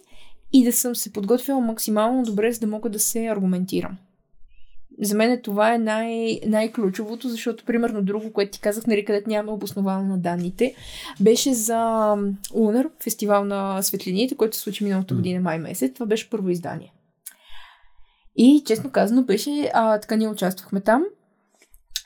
[0.53, 3.97] и да съм се подготвила максимално добре, за да мога да се аргументирам
[5.03, 9.53] за мен това е най- най-ключовото, защото, примерно, друго, което ти казах, нали, където няма
[9.53, 10.75] обосновано на данните,
[11.21, 12.15] беше за
[12.55, 15.95] Лунар, фестивал на светлините, който се случи миналата година, май месец.
[15.95, 16.93] Това беше първо издание.
[18.37, 21.05] И, честно казано, беше, а, така ние участвахме там.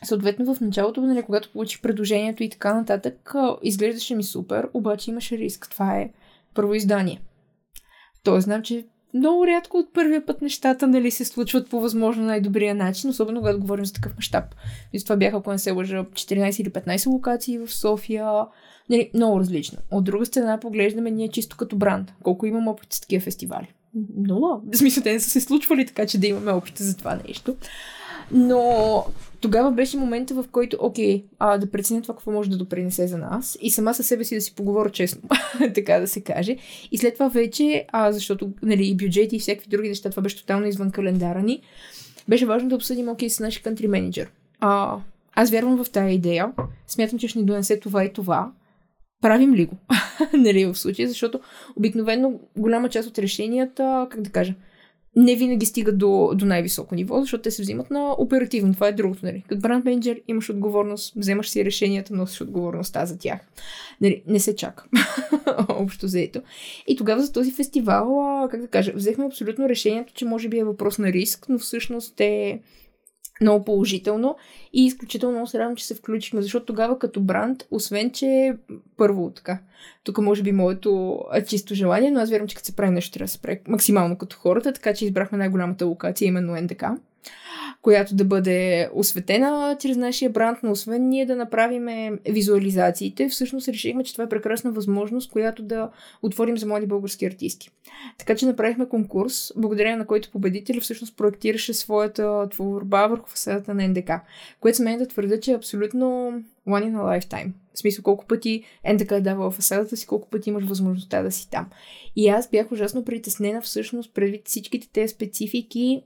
[0.03, 3.33] Съответно, в началото, нали, когато получих предложението и така нататък,
[3.63, 5.67] изглеждаше ми супер, обаче имаше риск.
[5.69, 6.11] Това е
[6.53, 7.21] първо издание.
[8.23, 12.75] Тоест, знам, че много рядко от първия път нещата нали, се случват по възможно най-добрия
[12.75, 14.43] начин, особено когато говорим за такъв мащаб.
[14.93, 18.25] И това бяха, ако не се лъжа, 14 или 15 локации в София.
[18.89, 19.77] Нали, много различно.
[19.91, 22.13] От друга страна поглеждаме ние чисто като бранд.
[22.23, 23.73] Колко имам опит с такива фестивали.
[24.17, 24.61] Много.
[24.73, 27.55] В смисъл, те не са се случвали така, че да имаме опит за това нещо.
[28.31, 29.05] Но
[29.41, 33.17] тогава беше момента, в който, окей, а, да преценя това какво може да допринесе за
[33.17, 35.21] нас и сама със себе си да си поговоря честно,
[35.75, 36.57] така да се каже.
[36.91, 40.37] И след това вече, а, защото нали, и бюджети и всякакви други неща, това беше
[40.37, 41.61] тотално извън календара ни,
[42.27, 44.31] беше важно да обсъдим, окей, с нашия country менеджер.
[44.59, 44.97] А,
[45.33, 46.51] аз вярвам в тази идея,
[46.87, 48.51] смятам, че ще ни донесе това и това.
[49.21, 49.75] Правим ли го?
[50.33, 51.39] нали, в случая, защото
[51.75, 54.53] обикновено голяма част от решенията, как да кажа,
[55.17, 58.73] не винаги стигат до, до най-високо ниво, защото те се взимат на оперативно.
[58.73, 59.25] Това е другото.
[59.25, 59.43] Нали.
[59.47, 63.39] Като бранд менеджер имаш отговорност, вземаш си решенията, носиш отговорността за тях.
[64.01, 64.85] Нали, не се чака.
[65.69, 66.41] Общо взето.
[66.87, 70.63] И тогава за този фестивал, как да кажа, взехме абсолютно решението, че може би е
[70.63, 72.59] въпрос на риск, но всъщност е
[73.41, 74.35] много положително.
[74.73, 78.53] И изключително се радвам, че се включихме, защото тогава като бранд, освен, че
[78.97, 79.59] първо така,
[80.03, 83.25] тук може би моето чисто желание, но аз вярвам, че като се прави нещо, трябва
[83.25, 86.83] да се прави максимално като хората, така че избрахме най-голямата локация, именно НДК
[87.87, 94.03] която да бъде осветена чрез нашия бранд, но освен ние да направим визуализациите, всъщност решихме,
[94.03, 95.89] че това е прекрасна възможност, която да
[96.21, 97.69] отворим за млади български артисти.
[98.17, 103.87] Така че направихме конкурс, благодарение на който победителя всъщност проектираше своята творба върху фасадата на
[103.87, 104.11] НДК,
[104.59, 106.07] което с мен да твърда, че е абсолютно
[106.67, 107.51] one in a lifetime.
[107.73, 108.63] В смисъл колко пъти
[108.93, 111.69] НДК е давала фасадата си, колко пъти имаш възможността да си там.
[112.15, 116.03] И аз бях ужасно притеснена всъщност предвид всичките тези специфики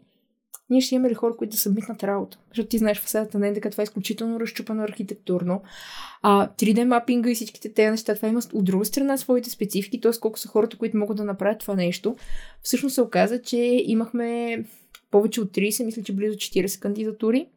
[0.71, 2.37] ние ще имаме ли хора, които да събмитнат работа?
[2.49, 5.61] Защото ти знаеш фасадата на НДК, това е изключително разчупано архитектурно.
[6.21, 10.11] А 3D мапинга и всичките тези неща, това има от друга страна своите специфики, т.е.
[10.19, 12.15] колко са хората, които могат да направят това нещо.
[12.63, 14.63] Всъщност се оказа, че имахме
[15.11, 17.47] повече от 30, мисля, че близо 40 кандидатури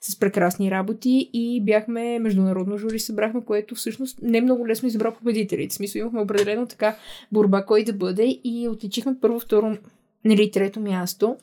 [0.00, 5.72] с прекрасни работи и бяхме международно жури събрахме, което всъщност не много лесно избра победителите.
[5.72, 6.96] В смисъл имахме определено така
[7.32, 9.76] борба кой да бъде и отличихме първо, второ,
[10.24, 11.36] нали, трето място.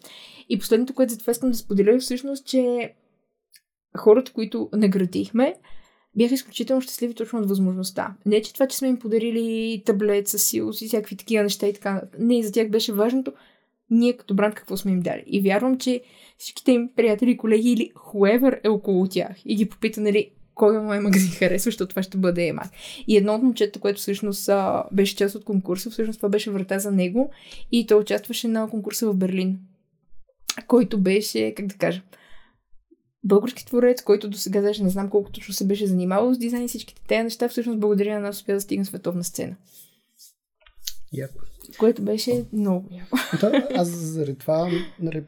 [0.49, 2.93] И последното, което за това искам да споделя е всъщност, че
[3.97, 5.55] хората, които наградихме,
[6.15, 8.15] бяха изключително щастливи точно от възможността.
[8.25, 11.73] Не, че това, че сме им подарили таблет с силос и всякакви такива неща и
[11.73, 12.01] така.
[12.19, 13.33] Не, за тях беше важното
[13.89, 15.23] ние като бранд какво сме им дали.
[15.27, 16.01] И вярвам, че
[16.37, 21.03] всичките им приятели, колеги или whoever е около тях и ги попита, нали, кой онлайн
[21.03, 22.63] магазин харесва, защото това ще бъде ЕМА.
[23.07, 26.79] И едно от момчета, което всъщност а, беше част от конкурса, всъщност това беше врата
[26.79, 27.31] за него
[27.71, 29.59] и той участваше на конкурса в Берлин,
[30.67, 32.01] който беше, как да кажа,
[33.23, 36.65] български творец, който до сега даже не знам колко точно се беше занимавал с дизайн
[36.65, 39.55] и всичките тези неща, всъщност благодаря на нас успя да стигне световна сцена.
[41.15, 41.29] Yep.
[41.79, 43.17] Което беше много яко.
[43.41, 45.23] Да, аз заради това нали,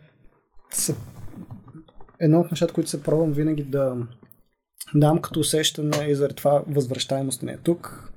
[0.72, 0.96] се...
[2.20, 3.98] едно от нещата, които се пробвам винаги да
[4.96, 8.12] дам като усещане и заради това възвръщаемост не е тук.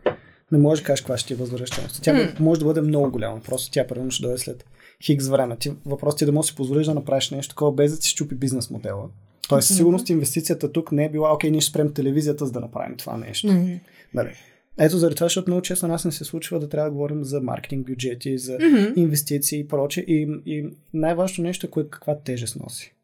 [0.53, 2.03] Не може да кажеш каква ще ти е възвръщаемост.
[2.03, 2.41] Тя mm.
[2.41, 3.41] може да бъде много голяма.
[3.41, 4.65] Просто тя първо ще дойде след
[5.03, 5.57] хикс време.
[5.57, 8.11] Ти, въпросът е да можеш да си позволиш да направиш нещо такова без да си
[8.11, 9.09] щупи бизнес модела.
[9.49, 12.61] Тоест, със сигурност инвестицията тук не е била, окей, ние ще спрем телевизията, за да
[12.61, 13.47] направим това нещо.
[13.47, 14.31] Mm-hmm.
[14.79, 17.41] Ето заради това, защото много често нас не се случва да трябва да говорим за
[17.41, 18.95] маркетинг бюджети, за mm-hmm.
[18.97, 20.05] инвестиции и прочее.
[20.05, 22.95] И, и най-важното нещо е кое, каква тежест носи.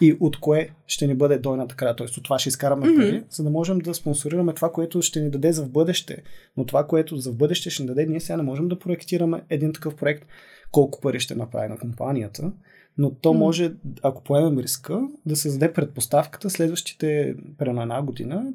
[0.00, 1.96] И от кое ще ни бъде дойната края.
[1.96, 2.06] Т.е.
[2.06, 2.96] от това ще изкараме mm-hmm.
[2.96, 6.22] пари, за да можем да спонсорираме това, което ще ни даде за в бъдеще.
[6.56, 9.42] Но това, което за в бъдеще ще ни даде, ние сега не можем да проектираме
[9.50, 10.26] един такъв проект,
[10.72, 12.52] колко пари ще направи на компанията.
[12.98, 13.72] Но то може,
[14.02, 18.52] ако поемем риска, да се заде предпоставката следващите, примерно една година,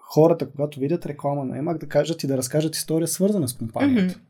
[0.00, 4.14] хората, когато видят реклама на Емак, да кажат и да разкажат история свързана с компанията.
[4.14, 4.20] Mm-hmm.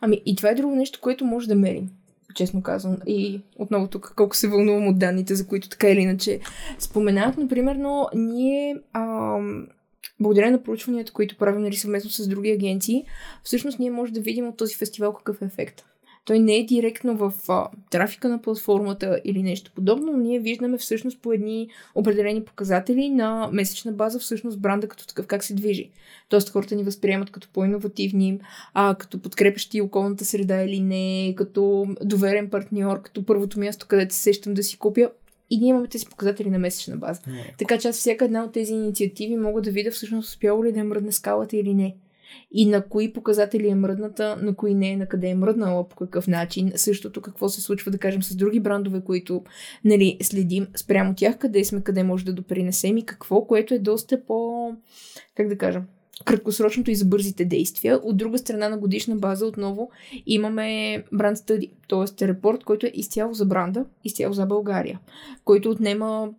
[0.00, 1.90] Ами и това е друго нещо, което може да мерим
[2.34, 2.96] честно казвам.
[3.06, 6.40] И отново тук колко се вълнувам от данните, за които така или иначе
[6.78, 7.36] споменах.
[7.36, 9.66] Например, но ние ам,
[10.20, 13.04] благодарение на проучванията, които правим нали, съвместно с други агенции,
[13.42, 15.84] всъщност ние може да видим от този фестивал какъв е ефект.
[16.24, 20.78] Той не е директно в а, трафика на платформата или нещо подобно, но ние виждаме
[20.78, 25.90] всъщност по едни определени показатели на месечна база всъщност бранда като такъв как се движи.
[26.28, 28.40] Тоест хората ни възприемат като по-инновативни,
[28.74, 34.20] а, като подкрепящи околната среда или не, като доверен партньор, като първото място, където се
[34.20, 35.10] сещам да си купя
[35.50, 37.20] и ние имаме тези показатели на месечна база.
[37.26, 37.54] Не.
[37.58, 40.84] Така че аз всяка една от тези инициативи мога да видя всъщност успяло ли да
[40.84, 41.94] мръдне скалата или не
[42.52, 46.28] и на кои показатели е мръдната, на кои не, на къде е мръднала, по какъв
[46.28, 46.72] начин.
[46.76, 49.44] Същото какво се случва, да кажем, с други брандове, които
[49.84, 54.24] нали, следим спрямо тях, къде сме, къде може да допринесем и какво, което е доста
[54.26, 54.68] по,
[55.34, 55.82] как да кажа,
[56.24, 58.00] краткосрочното и за бързите действия.
[58.02, 59.90] От друга страна на годишна база отново
[60.26, 62.28] имаме бранд стъди, т.е.
[62.28, 65.00] репорт, който е изцяло за бранда, изцяло за България,
[65.44, 66.30] който отнема,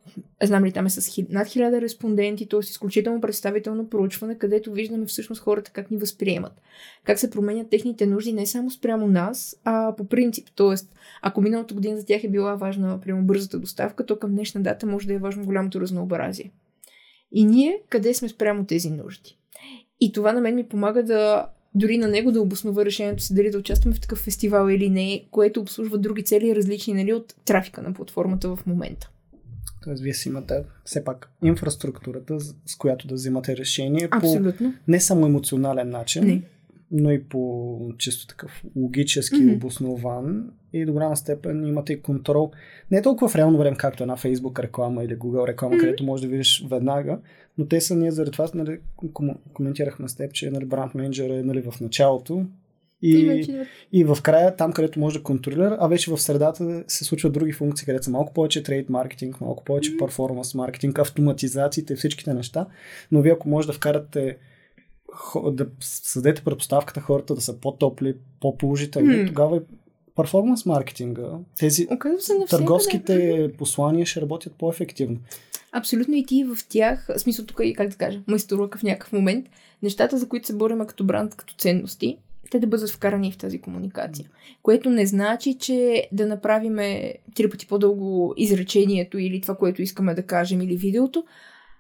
[0.44, 2.60] знам ли там е с над хиляда респонденти, т.е.
[2.60, 6.62] изключително представително проучване, където виждаме всъщност хората как ни възприемат,
[7.04, 10.48] как се променят техните нужди не само спрямо нас, а по принцип.
[10.56, 10.76] Т.е.
[11.22, 14.86] ако миналата година за тях е била важна, прямо бързата доставка, то към днешна дата
[14.86, 16.52] може да е важно голямото разнообразие.
[17.32, 19.38] И ние къде сме спрямо тези нужди?
[20.04, 23.50] И това на мен ми помага да дори на него да обоснова решението си дали
[23.50, 27.82] да участваме в такъв фестивал или не, което обслужва други цели, различни нали, от трафика
[27.82, 29.10] на платформата в момента.
[29.84, 34.72] Тоест, вие си имате все пак инфраструктурата, с която да взимате решение Абсолютно.
[34.72, 36.42] по не само емоционален начин, не.
[36.94, 39.56] Но и по чисто такъв логически mm-hmm.
[39.56, 42.52] обоснован и до голяма степен имате и контрол.
[42.92, 45.80] Не е толкова в реално време, както една Facebook реклама или Google реклама, mm-hmm.
[45.80, 47.20] където можеш да видиш веднага,
[47.58, 48.80] но те са ние заради това нали,
[49.54, 52.46] коментирахме с теб, че нали, бранд менеджер е нали, в началото
[53.06, 57.34] и, и в края, там където може да контролира, а вече в средата се случват
[57.34, 60.00] други функции, където са малко повече трейд маркетинг, малко повече mm-hmm.
[60.00, 62.66] перформанс маркетинг, автоматизациите, всичките неща.
[63.12, 64.38] Но вие ако може да вкарате
[65.52, 69.28] да създадете предпоставката хората да са по-топли, по-положителни, mm.
[69.28, 69.62] тогава
[70.16, 71.88] перформанс маркетинга, тези
[72.50, 75.18] търговските послания ще работят по-ефективно.
[75.72, 79.14] Абсолютно и ти в тях, в смисъл тук и как да кажа, майсторука в някакъв
[79.14, 79.46] момент,
[79.84, 82.18] нещата, за които се борим като бранд, като ценности,
[82.52, 84.30] те да бъдат вкарани в тази комуникация.
[84.64, 90.24] Което не значи, че да направиме три пъти по-дълго изречението или това, което искаме да
[90.24, 91.26] кажем или видеото,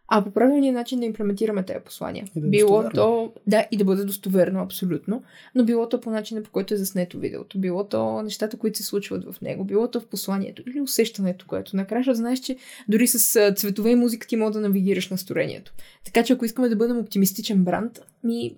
[0.07, 2.25] а по правилния начин да имплементираме тези послания.
[2.35, 2.91] И да е било достоверно.
[2.93, 5.23] то, да, и да бъде достоверно, абсолютно,
[5.55, 8.83] но било то по начина, по който е заснето видеото, било то нещата, които се
[8.83, 13.51] случват в него, било то в посланието или усещането, което накрая знаеш, че дори с
[13.55, 15.73] цветове и музика ти може да навигираш настроението.
[16.05, 18.55] Така че ако искаме да бъдем оптимистичен бранд, ми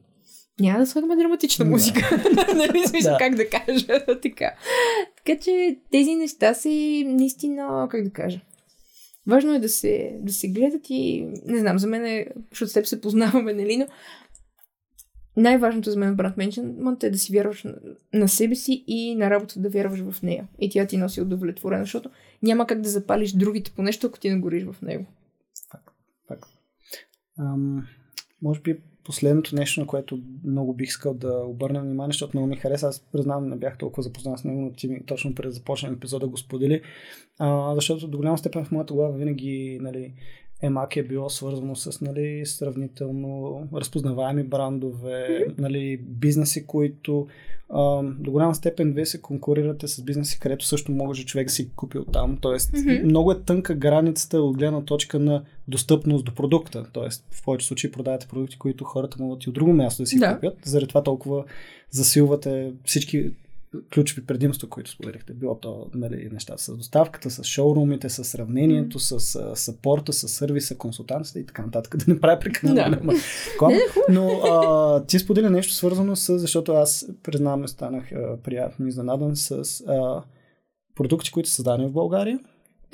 [0.60, 2.22] няма да слагаме драматична музика.
[2.56, 3.18] нали, смисъл, Да.
[3.18, 4.54] как да кажа така.
[5.26, 6.70] Така че тези неща са
[7.06, 8.40] наистина, как да кажа,
[9.28, 12.74] Важно е да се, да се гледат и не знам, за мен е, защото с
[12.74, 13.88] теб се познаваме, нали, но
[15.38, 17.76] най-важното за мен в бранд менеджмент е да си вярваш на,
[18.14, 20.48] на себе си и на работа да вярваш в нея.
[20.60, 22.10] И тя ти носи удовлетворена, защото
[22.44, 25.06] няма как да запалиш другите по нещо, ако ти не гориш в него.
[26.28, 26.46] Факт.
[27.40, 27.88] Ам,
[28.42, 32.56] може би последното нещо, на което много бих искал да обърна внимание, защото много ми
[32.56, 35.52] хареса, аз признавам, не бях толкова запознат с него, но ти ми точно преди да
[35.52, 36.82] започнем епизода го сподели,
[37.40, 40.14] а, защото до голяма степен в моята глава винаги нали,
[40.62, 47.28] Емак е било свързано с нали, сравнително разпознаваеми брандове, нали, бизнеси, които
[47.70, 51.70] а, до голяма степен вие се конкурирате с бизнеси, където също може човек да си
[51.76, 52.38] купи оттам.
[52.42, 53.06] Тоест, Мгм.
[53.06, 56.86] много е тънка границата от гледна точка на достъпност до продукта.
[56.94, 60.20] Тоест, в повече случаи продавате продукти, които хората могат и от друго място да си
[60.20, 60.34] Да.
[60.36, 60.58] купят.
[60.64, 61.44] Заради това толкова
[61.92, 63.32] засилвате всички
[63.94, 65.34] ключови предимства, които споделихте.
[65.34, 70.78] Било то нали, нещата с доставката, с шоурумите, с сравнението, с а, съпорта, с сервиса,
[70.78, 71.98] консултантите и така нататък.
[71.98, 73.14] Да не правя прекалено голяма
[73.54, 73.78] реклама.
[74.10, 79.82] Но а, ти сподели нещо свързано с, защото аз признавам, станах а, приятно изненадан с
[79.88, 80.24] а,
[80.96, 82.40] продукти, които са създадени в България,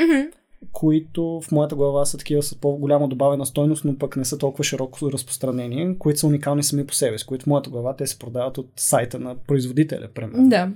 [0.02, 0.41] Мгм.
[0.72, 4.64] Които в моята глава са такива с по-голяма добавена стойност, но пък не са толкова
[4.64, 8.20] широко разпространени, които са уникални сами по себе си, които в моята глава те се
[8.20, 10.49] продават от сайта на производителя, примерно.
[10.49, 10.70] Да.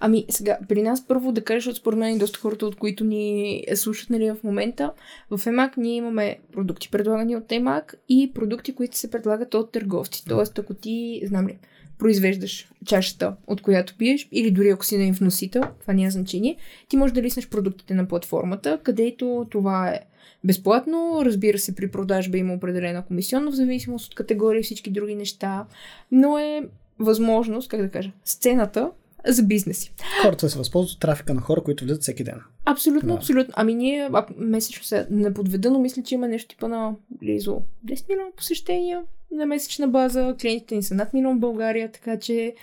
[0.00, 3.64] Ами сега, при нас първо да кажа, защото според мен доста хората, от които ни
[3.74, 4.92] слушат нали, в момента,
[5.30, 10.24] в EMAC ние имаме продукти предлагани от EMAC и продукти, които се предлагат от търговци.
[10.28, 11.58] Тоест, ако ти, знам ли,
[11.98, 16.56] произвеждаш чашата, от която пиеш, или дори ако си на вносител, това няма значение,
[16.88, 20.00] ти можеш да лиснеш продуктите на платформата, където това е
[20.44, 21.22] безплатно.
[21.24, 25.66] Разбира се, при продажба има определена комисионна, в зависимост от категория и всички други неща,
[26.12, 26.62] но е
[26.98, 28.90] възможност, как да кажа, сцената
[29.28, 29.92] за бизнеси.
[30.22, 32.40] Хората се възползват от трафика на хора, които влизат всеки ден.
[32.64, 33.14] Абсолютно, Да.
[33.14, 33.54] абсолютно.
[33.56, 38.08] Ами ние, месечно се не подведа, но мисля, че има нещо типа на близо 10
[38.08, 39.02] милиона посещения
[39.32, 40.34] на месечна база.
[40.40, 42.54] Клиентите ни са над милион в България, така че...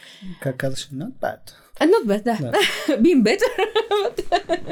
[0.42, 0.90] Как казваш?
[0.90, 1.40] Not bad.
[1.80, 2.38] А, not bad, да.
[2.42, 2.52] Да.
[3.02, 3.44] Being better.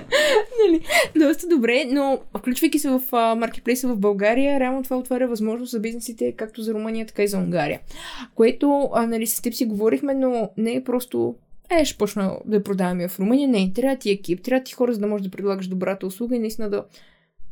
[0.67, 0.81] нали,
[1.15, 5.79] доста добре, но включвайки се в а, маркетплейса в България, реално това отваря възможност за
[5.79, 7.79] бизнесите както за Румъния, така и за Унгария.
[8.35, 11.35] Което, а, нали, с теб си говорихме, но не е просто
[11.79, 13.47] е, ще почна да я продаваме в Румъния.
[13.47, 16.39] Не, трябва ти екип, трябва ти хора, за да можеш да предлагаш добрата услуга и
[16.39, 16.85] наистина да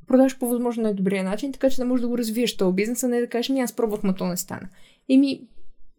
[0.08, 3.08] продаваш по възможно най-добрия начин, така че да можеш да го развиеш този бизнес, а
[3.08, 4.70] не да кажеш, ми аз пробвах, но то не стана.
[5.10, 5.42] Еми,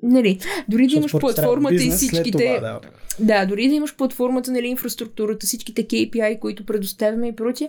[0.02, 2.56] нали, дори да имаш платформата и бизнес, всичките...
[2.56, 2.80] Това, да.
[3.18, 7.68] Да, дори да имаш платформата, нали, инфраструктурата, всичките KPI, които предоставяме и прочее,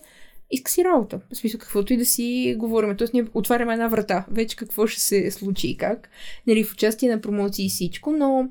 [0.52, 1.20] иска си работа.
[1.34, 2.98] В смисъл, каквото и да си говорим.
[2.98, 4.26] Тоест, ние отваряме една врата.
[4.32, 6.10] Вече какво ще се случи и как.
[6.48, 8.50] Нали, в участие на промоции и всичко, но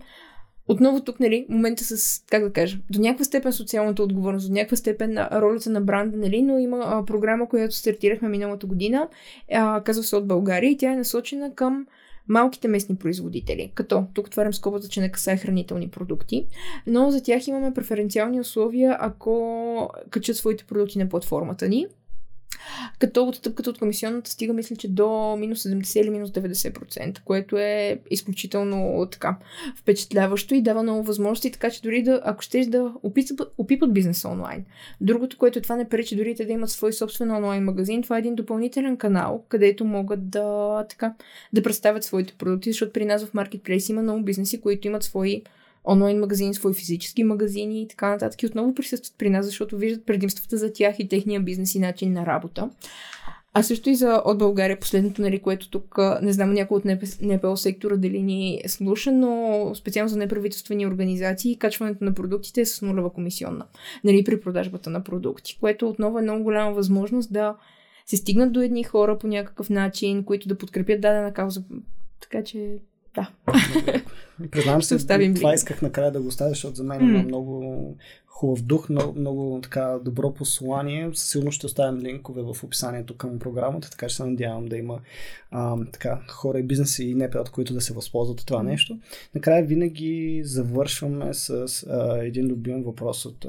[0.71, 4.77] отново тук, нали, момента с, как да кажа, до някаква степен социалната отговорност, до някаква
[4.77, 9.09] степен ролята на бранда, нали, но има а, програма, която стартирахме миналата година,
[9.53, 11.87] а, казва се от България и тя е насочена към
[12.29, 13.73] малките местни производители.
[13.75, 16.47] Като тук отварям скобата, че не касае хранителни продукти,
[16.87, 21.87] но за тях имаме преференциални условия, ако качат своите продукти на платформата ни.
[22.99, 28.01] Като отстъпката от комисионната стига, мисля, че до минус 70 или минус 90%, което е
[28.11, 29.37] изключително така
[29.77, 34.29] впечатляващо и дава много възможности, така че дори да, ако щеш да опипат, опипат бизнеса
[34.29, 34.65] онлайн.
[35.01, 38.19] Другото, което това не пречи дори те да имат свой собствен онлайн магазин, това е
[38.19, 41.15] един допълнителен канал, където могат да, така,
[41.53, 45.43] да представят своите продукти, защото при нас в Marketplace има много бизнеси, които имат свои
[45.85, 48.43] онлайн магазини, свои физически магазини и така нататък.
[48.43, 52.13] И отново присъстват при нас, защото виждат предимствата за тях и техния бизнес и начин
[52.13, 52.71] на работа.
[53.55, 56.85] А също и за от България, последното, нали, което тук, не знам някой от
[57.23, 62.83] НПО сектора дали ни слуша, но специално за неправителствени организации, качването на продуктите е с
[62.83, 63.65] нулева комисионна,
[64.05, 67.57] нали, при продажбата на продукти, което отново е много голяма възможност да
[68.07, 71.63] се стигнат до едни хора по някакъв начин, които да подкрепят дадена кауза.
[72.21, 72.79] Така че,
[73.15, 73.31] да.
[74.51, 77.97] Признавам се, оставим това исках накрая да го оставя, защото за мен има много
[78.41, 81.11] хубав дух, много, много така добро послание.
[81.15, 85.01] Силно ще оставям линкове в описанието към програмата, така че се надявам да има
[85.51, 88.99] а, така, хора и бизнеси и НПО, които да се възползват от това нещо.
[89.35, 91.51] Накрая винаги завършваме с
[91.91, 93.49] а, един любим въпрос от, а,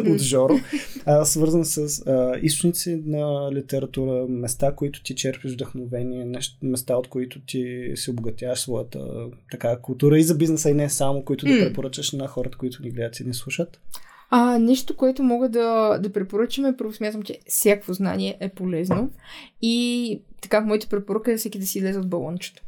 [0.12, 0.54] от Жоро,
[1.04, 7.08] а, свързан с а, източници на литература, места, които ти черпиш вдъхновение, нещ, места, от
[7.08, 11.58] които ти си обогатяваш своята така, култура и за бизнеса и не само, които да
[11.58, 13.80] препоръчаш на хората, които ни гледат и ни слушат.
[14.30, 19.10] А, нещо, което мога да, да препоръчаме, първо смятам, че всяко знание е полезно.
[19.62, 22.62] И така, моята препоръка е всеки да си излезе от балончето.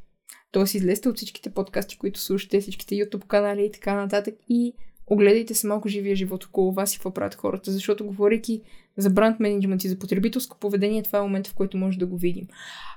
[0.53, 4.75] Тоест, излезте от всичките подкасти, които слушате, всичките YouTube канали и така нататък и
[5.07, 8.63] огледайте се малко живия живот около вас и какво правят хората, защото говорейки
[8.97, 12.17] за бранд менеджмент и за потребителско поведение, това е момента, в който може да го
[12.17, 12.47] видим.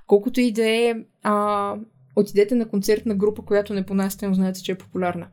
[0.08, 1.76] Колкото и да е, а,
[2.20, 5.28] отидете на концертна група, която не понасяте, но знаете, че е популярна.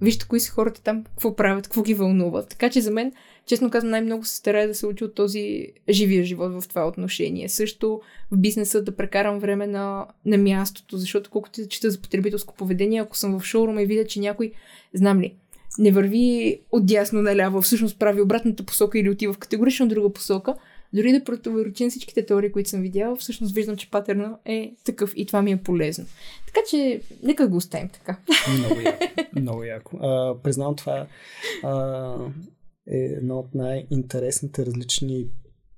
[0.00, 2.42] Вижте кои са хората там, какво правят, какво ги вълнува.
[2.42, 3.12] Така че за мен,
[3.46, 7.48] честно казвам, най-много се старая да се учи от този живия живот в това отношение.
[7.48, 8.00] Също
[8.30, 13.00] в бизнеса да прекарам време на, на мястото, защото колкото да чета за потребителско поведение,
[13.00, 14.52] ако съм в шоурума и видя, че някой,
[14.94, 15.34] знам ли,
[15.78, 20.54] не върви от дясно наляво, всъщност прави обратната посока или отива в категорично друга посока,
[20.92, 25.12] дори да противоречи на всичките теории, които съм видяла, всъщност виждам, че патерна е такъв
[25.16, 26.04] и това ми е полезно.
[26.46, 28.18] Така че, нека го оставим така.
[28.58, 29.04] Много яко.
[29.40, 29.96] Много яко.
[29.96, 31.06] А, признавам това
[31.62, 32.14] а,
[32.90, 35.26] е едно от най-интересните различни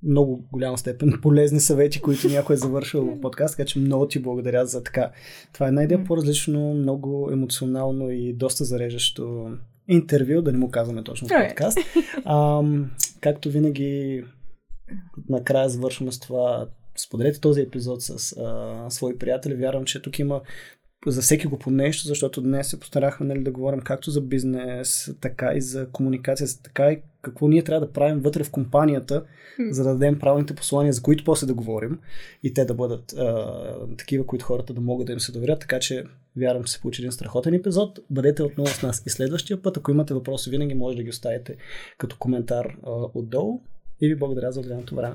[0.02, 4.18] много голяма степен полезни съвети, които някой е завършил в подкаст, така че много ти
[4.18, 5.10] благодаря за така.
[5.52, 9.50] Това е една идея по-различно, много емоционално и доста зареждащо
[9.88, 11.48] интервю, да не му казваме точно Добре.
[11.48, 11.78] подкаст.
[12.24, 12.62] А,
[13.20, 14.24] както винаги,
[15.28, 16.68] накрая завършваме с това.
[16.96, 19.54] Споделете този епизод с а, свои приятели.
[19.54, 20.40] Вярвам, че тук има
[21.06, 25.14] за всеки го по нещо, защото днес се постарахме нали, да говорим както за бизнес,
[25.20, 29.24] така и за комуникация, така и какво ние трябва да правим вътре в компанията,
[29.70, 31.98] за да дадем правилните послания, за които после да говорим
[32.42, 35.60] и те да бъдат а, такива, които хората да могат да им се доверят.
[35.60, 36.04] Така че
[36.36, 37.98] вярвам, че се получи един страхотен епизод.
[38.10, 39.76] Бъдете отново с нас и следващия път.
[39.76, 41.56] Ако имате въпроси, винаги може да ги оставите
[41.98, 43.60] като коментар а, отдолу.
[44.02, 45.14] И ви благодаря за отделеното време.